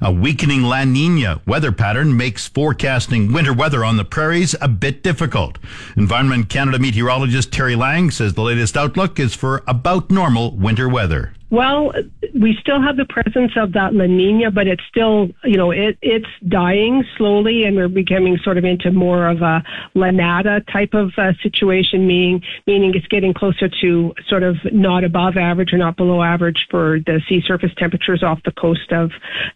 A 0.00 0.12
weakening 0.12 0.62
La 0.62 0.84
Nina 0.84 1.40
weather 1.46 1.72
pattern 1.72 2.16
makes 2.16 2.46
forecasting 2.46 3.32
winter 3.32 3.52
weather 3.52 3.84
on 3.84 3.96
the 3.96 4.04
prairies 4.04 4.54
a 4.60 4.68
bit 4.68 5.02
difficult. 5.02 5.58
Environment 5.96 6.48
Canada 6.48 6.78
meteorologist 6.78 7.50
Terri 7.50 7.76
Lang 7.76 8.10
says 8.10 8.34
the 8.34 8.42
latest 8.42 8.76
outlook 8.76 9.18
is 9.18 9.34
for 9.34 9.62
about 9.66 10.10
normal 10.10 10.56
winter 10.56 10.88
weather. 10.88 11.34
Well, 11.50 11.92
we 12.38 12.58
still 12.60 12.80
have 12.82 12.98
the 12.98 13.06
presence 13.06 13.52
of 13.56 13.72
that 13.72 13.94
La 13.94 14.04
Nina, 14.04 14.50
but 14.50 14.66
it's 14.66 14.82
still, 14.86 15.30
you 15.44 15.56
know, 15.56 15.70
it, 15.70 15.96
it's 16.02 16.26
dying 16.46 17.04
slowly, 17.16 17.64
and 17.64 17.74
we're 17.74 17.88
becoming 17.88 18.36
sort 18.44 18.58
of 18.58 18.64
into 18.66 18.92
more 18.92 19.26
of 19.26 19.40
a 19.40 19.62
La 19.94 20.10
Nada 20.10 20.60
type 20.70 20.92
of 20.92 21.12
uh, 21.16 21.32
situation, 21.42 22.06
meaning 22.06 22.42
meaning 22.66 22.94
it's 22.94 23.06
getting 23.06 23.32
closer 23.32 23.70
to 23.80 24.14
sort 24.28 24.42
of 24.42 24.56
not 24.72 25.04
above 25.04 25.38
average 25.38 25.72
or 25.72 25.78
not 25.78 25.96
below 25.96 26.22
average 26.22 26.66
for 26.70 26.98
the 27.06 27.22
sea 27.28 27.42
surface 27.46 27.72
temperatures 27.78 28.22
off 28.22 28.42
the 28.44 28.52
coast 28.52 28.92
of 28.92 29.10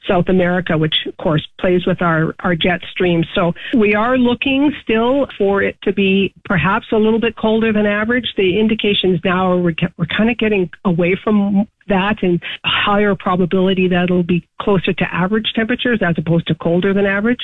South 0.09 0.31
America, 0.31 0.79
which 0.79 1.05
of 1.07 1.17
course 1.19 1.47
plays 1.61 1.85
with 1.85 2.01
our 2.01 2.35
our 2.41 2.57
jet 2.57 2.81
stream. 2.91 3.23
So 3.35 3.53
we 3.75 3.95
are 3.95 4.17
looking 4.17 4.73
still 4.83 5.27
for 5.37 5.63
it 5.63 5.77
to 5.83 5.93
be 5.93 6.33
perhaps 6.47 6.87
a 6.91 6.97
little 6.97 7.21
bit 7.21 7.37
colder 7.37 7.71
than 7.71 7.85
average. 7.85 8.33
The 8.39 8.59
indications 8.59 9.21
now 9.25 9.53
are 9.53 9.59
we're, 9.59 9.75
we're 9.99 10.07
kind 10.07 10.31
of 10.31 10.39
getting 10.39 10.71
away 10.87 11.17
from 11.23 11.69
that 11.93 12.23
and 12.23 12.43
higher 12.65 13.15
probability 13.15 13.87
that 13.89 14.05
it'll 14.05 14.23
be 14.23 14.49
closer 14.61 14.93
to 14.93 15.15
average 15.15 15.53
temperatures 15.55 16.01
as 16.03 16.15
opposed 16.19 16.47
to 16.47 16.55
colder 16.55 16.93
than 16.95 17.07
average. 17.07 17.41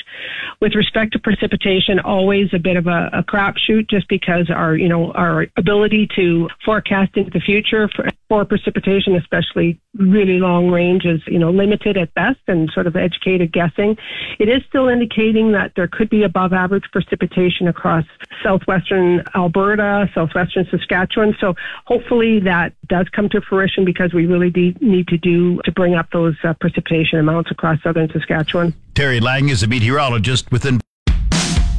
With 0.59 0.73
respect 0.75 1.13
to 1.13 1.19
precipitation, 1.19 1.99
always 1.99 2.47
a 2.53 2.59
bit 2.59 2.77
of 2.77 2.87
a, 2.87 3.09
a 3.13 3.23
crapshoot 3.23 3.89
just 3.89 4.07
because 4.09 4.49
our, 4.49 4.75
you 4.75 4.89
know, 4.89 5.11
our 5.13 5.47
ability 5.57 6.07
to 6.15 6.49
forecast 6.65 7.15
into 7.15 7.31
the 7.31 7.39
future 7.39 7.89
for, 7.95 8.07
for 8.29 8.45
precipitation, 8.45 9.15
especially 9.15 9.79
really 9.97 10.39
long 10.39 10.69
range 10.69 11.03
is, 11.03 11.19
you 11.25 11.39
know, 11.39 11.49
limited 11.49 11.97
at 11.97 12.13
best 12.13 12.39
and 12.47 12.69
sort 12.71 12.85
of 12.85 12.95
educated 12.95 13.51
guessing. 13.51 13.97
It 14.37 14.47
is 14.47 14.61
still 14.69 14.87
indicating 14.87 15.51
that 15.53 15.73
there 15.75 15.87
could 15.87 16.09
be 16.09 16.23
above 16.23 16.53
average 16.53 16.85
precipitation 16.91 17.67
across 17.67 18.05
southwestern 18.43 19.23
Alberta, 19.35 20.09
southwestern 20.13 20.67
Saskatchewan. 20.69 21.35
So 21.41 21.55
hopefully 21.85 22.39
that 22.41 22.73
does 22.87 23.09
come 23.09 23.29
to 23.29 23.41
fruition 23.41 23.83
because 23.83 24.13
we 24.13 24.27
really 24.27 24.51
need 24.79 25.07
to 25.07 25.17
do 25.17 25.59
to 25.63 25.71
bring 25.71 25.95
up 25.95 26.11
those 26.13 26.35
uh, 26.43 26.53
precipitation 26.61 27.19
amounts 27.19 27.49
across 27.49 27.81
southern 27.81 28.09
Saskatchewan. 28.11 28.73
Terri 28.93 29.19
Lang 29.19 29.49
is 29.49 29.63
a 29.63 29.67
meteorologist 29.67 30.51
within. 30.51 30.79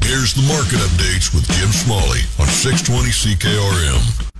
Here's 0.02 0.34
the 0.34 0.42
market 0.48 0.80
updates 0.82 1.32
with 1.32 1.46
Jim 1.52 1.70
Smalley 1.70 2.20
on 2.40 2.46
620 2.48 3.10
CKRM. 3.10 4.30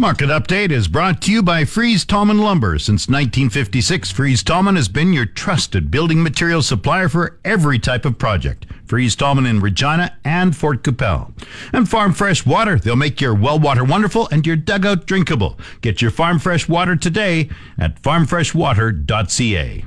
Market 0.00 0.28
Update 0.28 0.70
is 0.70 0.86
brought 0.86 1.20
to 1.22 1.32
you 1.32 1.42
by 1.42 1.64
Fries 1.64 2.04
Tallman 2.04 2.38
Lumber. 2.38 2.78
Since 2.78 3.08
1956, 3.08 4.12
Fries 4.12 4.44
Tallman 4.44 4.76
has 4.76 4.86
been 4.86 5.12
your 5.12 5.26
trusted 5.26 5.90
building 5.90 6.22
material 6.22 6.62
supplier 6.62 7.08
for 7.08 7.40
every 7.44 7.80
type 7.80 8.04
of 8.04 8.16
project. 8.16 8.64
Fries 8.84 9.16
Tallman 9.16 9.44
in 9.44 9.58
Regina 9.58 10.16
and 10.24 10.56
Fort 10.56 10.84
Qu'Appelle. 10.84 11.32
And 11.72 11.88
Farm 11.88 12.12
Fresh 12.12 12.46
Water. 12.46 12.78
They'll 12.78 12.94
make 12.94 13.20
your 13.20 13.34
well 13.34 13.58
water 13.58 13.82
wonderful 13.82 14.28
and 14.30 14.46
your 14.46 14.54
dugout 14.54 15.04
drinkable. 15.04 15.58
Get 15.80 16.00
your 16.00 16.12
Farm 16.12 16.38
Fresh 16.38 16.68
Water 16.68 16.94
today 16.94 17.50
at 17.76 18.00
farmfreshwater.ca. 18.00 19.84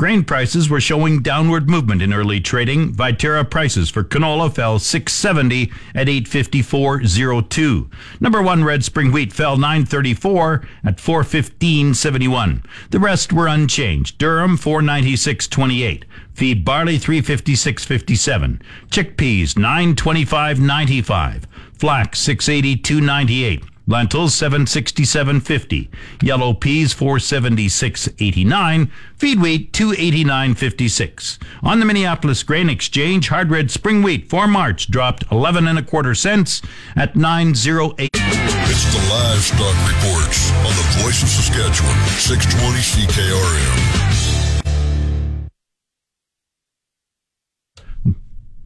Grain 0.00 0.24
prices 0.24 0.70
were 0.70 0.80
showing 0.80 1.20
downward 1.20 1.68
movement 1.68 2.00
in 2.00 2.14
early 2.14 2.40
trading. 2.40 2.90
Viterra 2.90 3.44
prices 3.44 3.90
for 3.90 4.02
canola 4.02 4.50
fell 4.50 4.78
670 4.78 5.70
at 5.94 6.06
854.02. 6.06 7.92
Number 8.18 8.40
1 8.40 8.64
red 8.64 8.82
spring 8.82 9.12
wheat 9.12 9.30
fell 9.30 9.58
934 9.58 10.66
at 10.84 10.96
415.71. 10.96 12.64
The 12.88 12.98
rest 12.98 13.34
were 13.34 13.46
unchanged. 13.46 14.18
Durum 14.18 14.56
496.28. 14.56 16.04
Feed 16.32 16.64
barley 16.64 16.98
356.57. 16.98 18.62
Chickpeas 18.88 19.52
925.95. 19.52 21.44
Flax 21.78 22.26
682.98. 22.26 23.69
Lentils 23.90 24.32
767.50. 24.34 25.88
Yellow 26.22 26.54
peas 26.54 26.94
476.89. 26.94 28.90
Feed 29.16 29.40
wheat 29.40 29.72
289.56. 29.72 31.38
On 31.62 31.80
the 31.80 31.84
Minneapolis 31.84 32.44
Grain 32.44 32.70
Exchange, 32.70 33.28
hard 33.28 33.50
red 33.50 33.70
spring 33.70 34.02
wheat 34.02 34.30
for 34.30 34.46
March 34.46 34.90
dropped 34.90 35.24
11 35.32 35.66
and 35.66 35.78
a 35.78 35.82
quarter 35.82 36.14
cents 36.14 36.62
at 36.94 37.16
908. 37.16 38.10
It's 38.14 38.84
the 38.94 39.02
livestock 39.10 39.74
reports 39.88 40.52
on 40.52 40.70
the 40.70 41.02
Voice 41.02 41.22
of 41.24 41.28
Saskatchewan, 41.28 41.96
620 42.16 42.78
CKRM. 42.78 44.09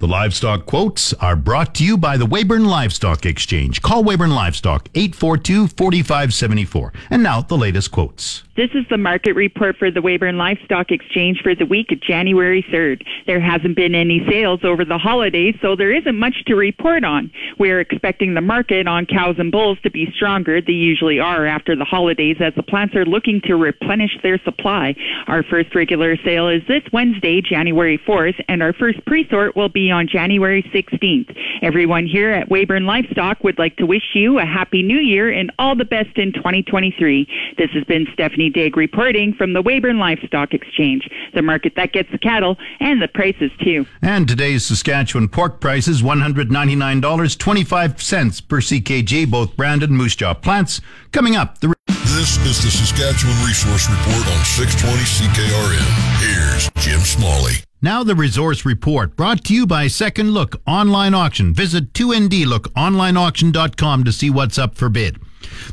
The 0.04 0.08
livestock 0.08 0.66
quotes 0.66 1.14
are 1.14 1.34
brought 1.34 1.74
to 1.76 1.82
you 1.82 1.96
by 1.96 2.18
the 2.18 2.26
Weyburn 2.26 2.66
Livestock 2.66 3.24
Exchange. 3.24 3.80
Call 3.80 4.04
Weyburn 4.04 4.34
Livestock 4.34 4.90
842 4.94 5.68
4574. 5.68 6.92
And 7.08 7.22
now 7.22 7.40
the 7.40 7.56
latest 7.56 7.90
quotes. 7.90 8.42
This 8.56 8.70
is 8.72 8.84
the 8.88 8.98
market 8.98 9.32
report 9.32 9.76
for 9.78 9.90
the 9.90 10.00
Weyburn 10.00 10.36
Livestock 10.36 10.92
Exchange 10.92 11.40
for 11.42 11.56
the 11.56 11.66
week 11.66 11.90
of 11.90 12.00
January 12.00 12.64
3rd. 12.72 13.02
There 13.26 13.40
hasn't 13.40 13.74
been 13.74 13.96
any 13.96 14.24
sales 14.30 14.60
over 14.62 14.84
the 14.84 14.96
holidays, 14.96 15.56
so 15.60 15.74
there 15.74 15.92
isn't 15.92 16.16
much 16.16 16.44
to 16.46 16.54
report 16.54 17.02
on. 17.02 17.32
We're 17.58 17.80
expecting 17.80 18.34
the 18.34 18.40
market 18.40 18.86
on 18.86 19.06
cows 19.06 19.34
and 19.38 19.50
bulls 19.50 19.78
to 19.82 19.90
be 19.90 20.06
stronger. 20.14 20.60
They 20.60 20.72
usually 20.72 21.18
are 21.18 21.46
after 21.46 21.74
the 21.74 21.84
holidays 21.84 22.36
as 22.38 22.54
the 22.54 22.62
plants 22.62 22.94
are 22.94 23.04
looking 23.04 23.40
to 23.46 23.56
replenish 23.56 24.16
their 24.22 24.38
supply. 24.44 24.94
Our 25.26 25.42
first 25.42 25.74
regular 25.74 26.16
sale 26.24 26.48
is 26.48 26.62
this 26.68 26.84
Wednesday, 26.92 27.40
January 27.40 27.98
4th, 28.06 28.40
and 28.48 28.62
our 28.62 28.72
first 28.72 29.04
pre-sort 29.04 29.56
will 29.56 29.68
be 29.68 29.90
on 29.90 30.06
January 30.06 30.62
16th. 30.72 31.36
Everyone 31.60 32.06
here 32.06 32.30
at 32.30 32.50
Weyburn 32.50 32.86
Livestock 32.86 33.42
would 33.42 33.58
like 33.58 33.76
to 33.78 33.86
wish 33.86 34.14
you 34.14 34.38
a 34.38 34.44
happy 34.44 34.82
new 34.82 35.00
year 35.00 35.28
and 35.28 35.50
all 35.58 35.74
the 35.74 35.84
best 35.84 36.16
in 36.18 36.32
2023. 36.32 37.26
This 37.58 37.70
has 37.70 37.82
been 37.84 38.06
Stephanie 38.12 38.43
Digg 38.50 38.76
reporting 38.76 39.34
from 39.34 39.52
the 39.52 39.62
Weyburn 39.62 39.98
Livestock 39.98 40.54
Exchange, 40.54 41.08
the 41.34 41.42
market 41.42 41.74
that 41.76 41.92
gets 41.92 42.10
the 42.10 42.18
cattle 42.18 42.56
and 42.80 43.00
the 43.02 43.08
prices 43.08 43.50
too. 43.62 43.86
And 44.02 44.26
today's 44.28 44.64
Saskatchewan 44.64 45.28
pork 45.28 45.60
prices 45.60 46.02
$199.25 46.02 48.48
per 48.48 48.60
CKG, 48.60 49.30
both 49.30 49.56
branded 49.56 49.90
moose 49.90 50.16
jaw 50.16 50.34
plants. 50.34 50.80
Coming 51.12 51.36
up, 51.36 51.58
the 51.58 51.74
this 52.14 52.38
is 52.46 52.62
the 52.62 52.70
Saskatchewan 52.70 53.34
Resource 53.44 53.90
Report 53.90 54.28
on 54.28 54.44
620 54.44 55.02
CKRM. 55.02 55.90
Here's 56.20 56.70
Jim 56.76 57.00
Smalley. 57.00 57.54
Now 57.82 58.04
the 58.04 58.14
Resource 58.14 58.64
Report, 58.64 59.16
brought 59.16 59.42
to 59.44 59.54
you 59.54 59.66
by 59.66 59.88
Second 59.88 60.30
Look 60.30 60.54
Online 60.64 61.12
Auction. 61.12 61.52
Visit 61.52 61.92
2ndlookonlineauction.com 61.92 64.04
to 64.04 64.12
see 64.12 64.30
what's 64.30 64.58
up 64.58 64.76
for 64.76 64.88
bid. 64.88 65.18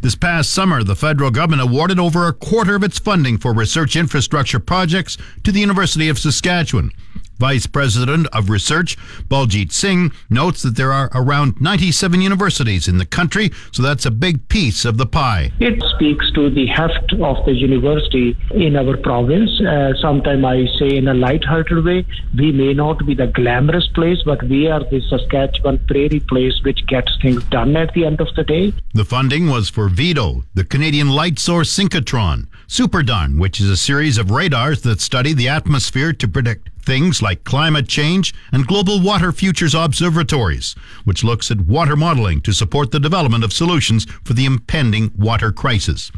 This 0.02 0.16
past 0.16 0.52
summer, 0.52 0.84
the 0.84 0.96
federal 0.96 1.32
government 1.32 1.62
awarded 1.62 2.00
over 2.00 2.28
a 2.28 2.34
quarter 2.34 2.76
of 2.76 2.84
its 2.84 3.00
funding 3.00 3.38
for 3.38 3.54
research 3.54 3.96
infrastructure 3.96 4.60
projects 4.60 5.18
to 5.44 5.52
the 5.52 5.60
University 5.60 6.10
of 6.10 6.20
Saskatchewan. 6.20 6.92
Vice 7.42 7.66
President 7.66 8.28
of 8.34 8.52
Research, 8.52 8.96
Baljit 9.28 9.72
Singh, 9.72 10.12
notes 10.30 10.62
that 10.62 10.76
there 10.76 10.94
are 10.94 11.10
around 11.16 11.60
97 11.60 12.22
universities 12.22 12.88
in 12.88 13.00
the 13.00 13.06
country, 13.06 13.50
so 13.72 13.82
that's 13.82 14.06
a 14.06 14.12
big 14.12 14.48
piece 14.48 14.86
of 14.86 15.00
the 15.00 15.08
pie. 15.08 15.52
It 15.60 15.82
speaks 15.96 16.32
to 16.34 16.52
the 16.52 16.68
heft 16.68 17.14
of 17.14 17.44
the 17.48 17.54
university 17.54 18.38
in 18.52 18.76
our 18.76 18.96
province. 18.96 19.50
Uh, 19.60 19.94
Sometimes 20.00 20.46
I 20.46 20.68
say 20.78 20.98
in 20.98 21.08
a 21.08 21.16
light-hearted 21.16 21.84
way, 21.84 22.06
we 22.38 22.52
may 22.52 22.76
not 22.76 23.04
be 23.08 23.16
the 23.16 23.26
glamorous 23.26 23.88
place, 23.88 24.20
but 24.24 24.44
we 24.44 24.68
are 24.68 24.84
the 24.92 25.02
Saskatchewan 25.10 25.80
prairie 25.88 26.20
place 26.20 26.54
which 26.64 26.86
gets 26.86 27.12
things 27.24 27.44
done 27.46 27.76
at 27.76 27.92
the 27.96 28.06
end 28.06 28.22
of 28.22 28.28
the 28.36 28.44
day. 28.44 28.72
The 28.94 29.04
funding 29.06 29.50
was 29.50 29.68
for 29.68 29.90
VIDO, 29.90 30.44
the 30.54 30.64
Canadian 30.64 31.10
light 31.10 31.40
source 31.40 31.76
synchrotron, 31.76 32.46
SuperDARN, 32.72 33.38
which 33.38 33.60
is 33.60 33.70
a 33.70 33.76
series 33.76 34.18
of 34.18 34.32
radars 34.32 34.84
that 34.84 35.02
study 35.02 35.34
the 35.34 35.50
atmosphere 35.50 36.14
to 36.14 36.26
predict 36.26 36.70
things 36.82 37.22
like 37.22 37.44
climate 37.44 37.90
change 37.90 38.34
and 38.54 38.66
global 38.66 39.02
water 39.02 39.34
futures 39.34 39.76
observatories, 39.76 40.74
which 41.04 41.22
looks 41.22 41.52
at 41.52 41.60
water 41.60 41.98
modeling 41.98 42.40
to 42.40 42.54
support 42.54 42.92
the 42.92 43.00
development 43.02 43.44
of 43.44 43.52
solutions 43.52 44.06
for 44.24 44.32
the 44.32 44.46
impending 44.46 45.12
water 45.18 45.52
crisis. 45.52 46.14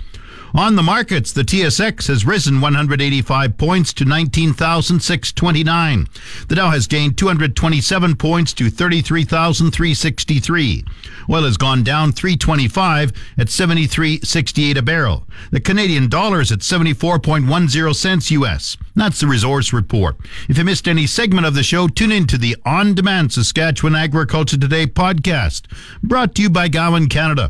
On 0.55 0.75
the 0.75 0.83
markets, 0.83 1.31
the 1.31 1.41
TSX 1.41 2.09
has 2.09 2.27
risen 2.27 2.61
185 2.61 3.57
points 3.57 3.91
to 3.93 4.05
19,629. 4.05 6.07
The 6.47 6.55
Dow 6.55 6.69
has 6.69 6.85
gained 6.85 7.17
227 7.17 8.15
points 8.17 8.53
to 8.53 8.69
33,363. 8.69 10.85
Oil 11.27 11.43
has 11.43 11.57
gone 11.57 11.81
down 11.81 12.11
325 12.11 13.13
at 13.39 13.47
73.68 13.47 14.77
a 14.77 14.83
barrel. 14.83 15.25
The 15.49 15.59
Canadian 15.59 16.07
dollar 16.07 16.41
is 16.41 16.51
at 16.51 16.59
74.10 16.59 17.95
cents 17.95 18.29
US. 18.29 18.77
That's 18.95 19.21
the 19.21 19.25
Resource 19.25 19.73
Report. 19.73 20.17
If 20.49 20.59
you 20.59 20.65
missed 20.65 20.87
any 20.87 21.07
segment 21.07 21.47
of 21.47 21.55
the 21.55 21.63
show, 21.63 21.87
tune 21.87 22.11
in 22.11 22.27
to 22.27 22.37
the 22.37 22.55
On 22.63 22.93
Demand 22.93 23.33
Saskatchewan 23.33 23.95
Agriculture 23.95 24.59
Today 24.59 24.85
podcast, 24.85 25.63
brought 26.03 26.35
to 26.35 26.43
you 26.43 26.51
by 26.51 26.67
Gowan 26.67 27.09
Canada. 27.09 27.49